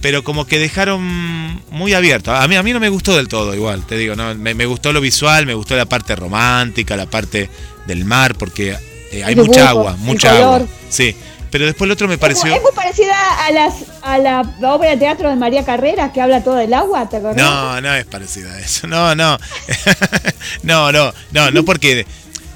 [0.00, 2.34] Pero como que dejaron muy abierto.
[2.34, 4.16] A mí, a mí no me gustó del todo, igual, te digo.
[4.16, 4.34] ¿no?
[4.34, 7.50] Me, me gustó lo visual, me gustó la parte romántica, la parte
[7.86, 8.76] del mar, porque
[9.12, 10.44] eh, hay mucha agua, mucha color.
[10.62, 10.66] agua.
[10.88, 11.14] Sí.
[11.50, 12.52] Pero después el otro me pareció.
[12.54, 13.14] es muy parecida
[13.46, 17.08] a, las, a la obra de teatro de María Carreras que habla todo del agua,
[17.08, 17.36] ¿te acordás?
[17.36, 18.86] No, no es parecida a eso.
[18.88, 19.38] No, no.
[20.62, 22.06] no, no, no, no porque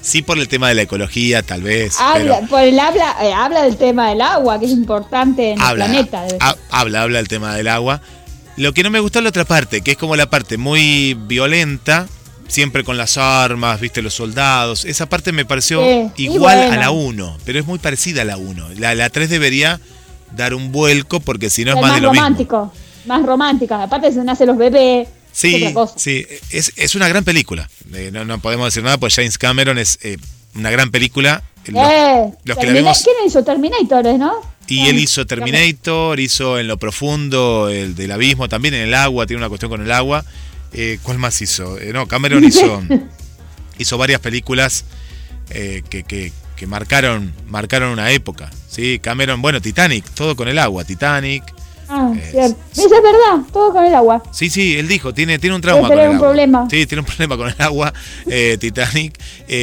[0.03, 1.97] sí por el tema de la ecología, tal vez.
[2.01, 5.61] Habla, pero por el habla, eh, habla del tema del agua, que es importante en
[5.63, 6.37] habla, el planeta.
[6.41, 8.01] ha- habla, habla el tema del agua.
[8.57, 11.15] Lo que no me gustó es la otra parte, que es como la parte muy
[11.15, 12.07] violenta,
[12.51, 14.85] siempre con las armas, viste, los soldados.
[14.85, 16.81] Esa parte me pareció Sí, igual a bueno.
[16.81, 18.71] la 1, pero es muy parecida a la 1.
[18.77, 19.81] La, la 3 debería
[20.37, 22.25] dar un vuelco porque si no es Es más, más de lo mismo.
[22.25, 22.73] romántico,
[23.07, 23.83] más romántica.
[23.83, 25.09] Aparte se nacen los bebés.
[25.33, 27.71] Sí, sí, es, es una gran película.
[27.95, 30.17] Eh, no, no podemos decir nada, pues James Cameron es, eh,
[30.57, 31.43] una gran película.
[31.67, 34.33] Los, Eh, los que la vimos- ¿Quién hizo Terminators, no?
[34.67, 39.27] y él hizo Terminator, hizo En lo profundo, el del abismo, también en el agua,
[39.27, 40.25] tiene una cuestión con el agua.
[40.73, 41.79] Eh, ¿Cuál más hizo?
[41.79, 42.83] Eh, no, Cameron hizo,
[43.79, 44.85] hizo varias películas
[45.51, 48.51] eh, que, que- que marcaron, marcaron una época.
[48.69, 48.99] ¿sí?
[49.03, 51.43] Cameron, bueno, Titanic, todo con el agua, Titanic.
[51.89, 52.57] Ah, cierto.
[52.73, 54.23] Esa es verdad, todo con el agua.
[54.31, 56.29] Sí, sí, él dijo, tiene, tiene un trauma con el un agua.
[56.29, 56.69] problema.
[56.71, 57.93] Sí, tiene un problema con el agua,
[58.61, 59.19] Titanic.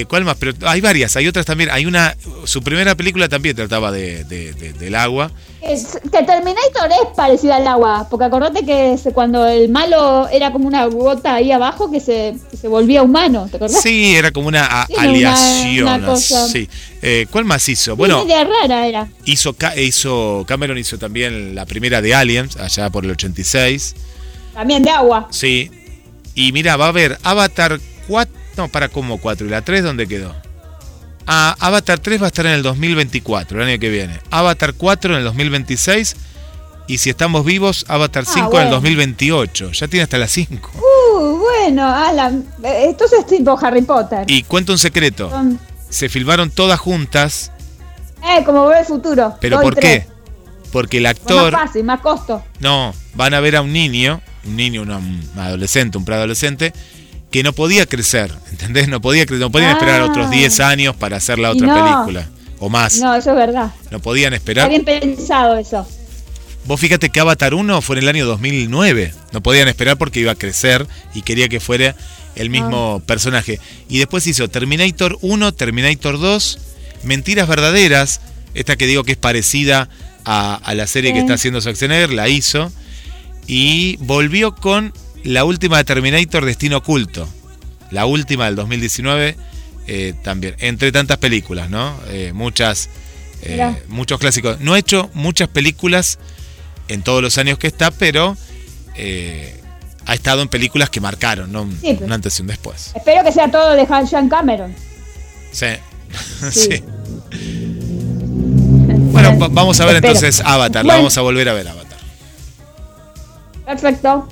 [0.09, 0.35] ¿Cuál más?
[0.37, 1.69] Pero hay varias, hay otras también.
[1.71, 5.31] Hay una, su primera película también trataba de, de- de- del agua.
[5.61, 10.67] Es- que Terminator es parecida al agua, porque acordate que cuando el malo era como
[10.67, 13.81] una gota ahí abajo que se, que se volvía humano, ¿te acordás?
[13.81, 14.85] Sí, era como una
[16.05, 16.69] cosa- Sí.
[17.01, 17.95] Eh, ¿Cuál más hizo?
[17.95, 19.07] Bueno, idea rara era.
[19.25, 23.95] hizo, hizo Cameron hizo también la primera de Aliens, allá por el 86.
[24.53, 25.27] También de agua.
[25.31, 25.71] Sí.
[26.35, 28.33] Y mira, va a haber Avatar 4.
[28.57, 29.45] No, para como 4.
[29.45, 30.35] ¿Y la 3 dónde quedó?
[31.27, 34.19] Ah, Avatar 3 va a estar en el 2024, el año que viene.
[34.31, 36.15] Avatar 4 en el 2026.
[36.89, 38.71] Y si estamos vivos, Avatar Ah, 5 en el bueno.
[38.75, 39.71] 2028.
[39.73, 40.71] Ya tiene hasta las 5.
[40.73, 44.23] Uh, bueno, Alan, entonces es tipo Harry Potter.
[44.27, 45.29] Y cuento un secreto.
[45.29, 45.59] Son-
[45.89, 47.51] Se filmaron todas juntas.
[48.23, 49.35] eh, como ver el futuro.
[49.41, 50.05] ¿Pero por tres.
[50.05, 50.07] qué?
[50.71, 51.51] Porque el Fue actor...
[51.51, 52.43] más fácil, más costo.
[52.59, 54.91] No, van a ver a un niño, un niño, un
[55.37, 56.73] adolescente, un preadolescente,
[57.31, 58.87] que no podía crecer, ¿entendés?
[58.87, 60.05] No podía no podían esperar Ah.
[60.05, 61.73] otros 10 años para hacer la otra no.
[62.05, 62.29] película.
[62.59, 62.97] O más.
[62.99, 63.71] No, No, eso es verdad.
[64.01, 64.69] podían Está esperar.
[64.69, 65.87] bien pensado eso.
[66.65, 69.13] Vos fíjate que Avatar 1 fue en el año 2009.
[69.31, 71.95] No podían esperar porque iba a crecer y quería que fuera
[72.35, 73.59] el mismo personaje.
[73.89, 76.59] Y después hizo Terminator 1, Terminator 2,
[77.03, 78.21] Mentiras Verdaderas,
[78.53, 79.87] esta que digo que es parecida
[80.25, 82.71] a, a la serie que está haciendo Schwarzenegger, la hizo.
[83.47, 84.93] Y volvió con
[85.27, 87.27] la última de Terminator, Destino Oculto.
[87.91, 89.35] La última del 2019
[89.87, 90.55] eh, también.
[90.59, 91.95] Entre tantas películas, ¿no?
[92.09, 92.89] Eh, muchas,
[93.41, 94.59] eh, muchos clásicos.
[94.59, 96.19] No ha hecho muchas películas
[96.87, 98.37] en todos los años que está, pero
[100.05, 101.69] ha estado en películas que marcaron, ¿no?
[101.81, 102.91] Sí, un antes y un después.
[102.95, 104.73] Espero que sea todo de Sean Cameron.
[105.51, 105.67] Sí.
[106.51, 106.61] Sí.
[106.71, 106.83] Sí.
[109.11, 110.13] Bueno, va- vamos a ver Espero.
[110.13, 110.85] entonces Avatar.
[110.85, 111.97] La vamos a volver a ver Avatar.
[113.65, 114.27] Perfecto.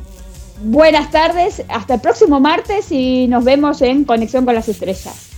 [0.61, 5.32] Buenas tardes, hasta el próximo martes y nos vemos en Conexión con las Estrellas.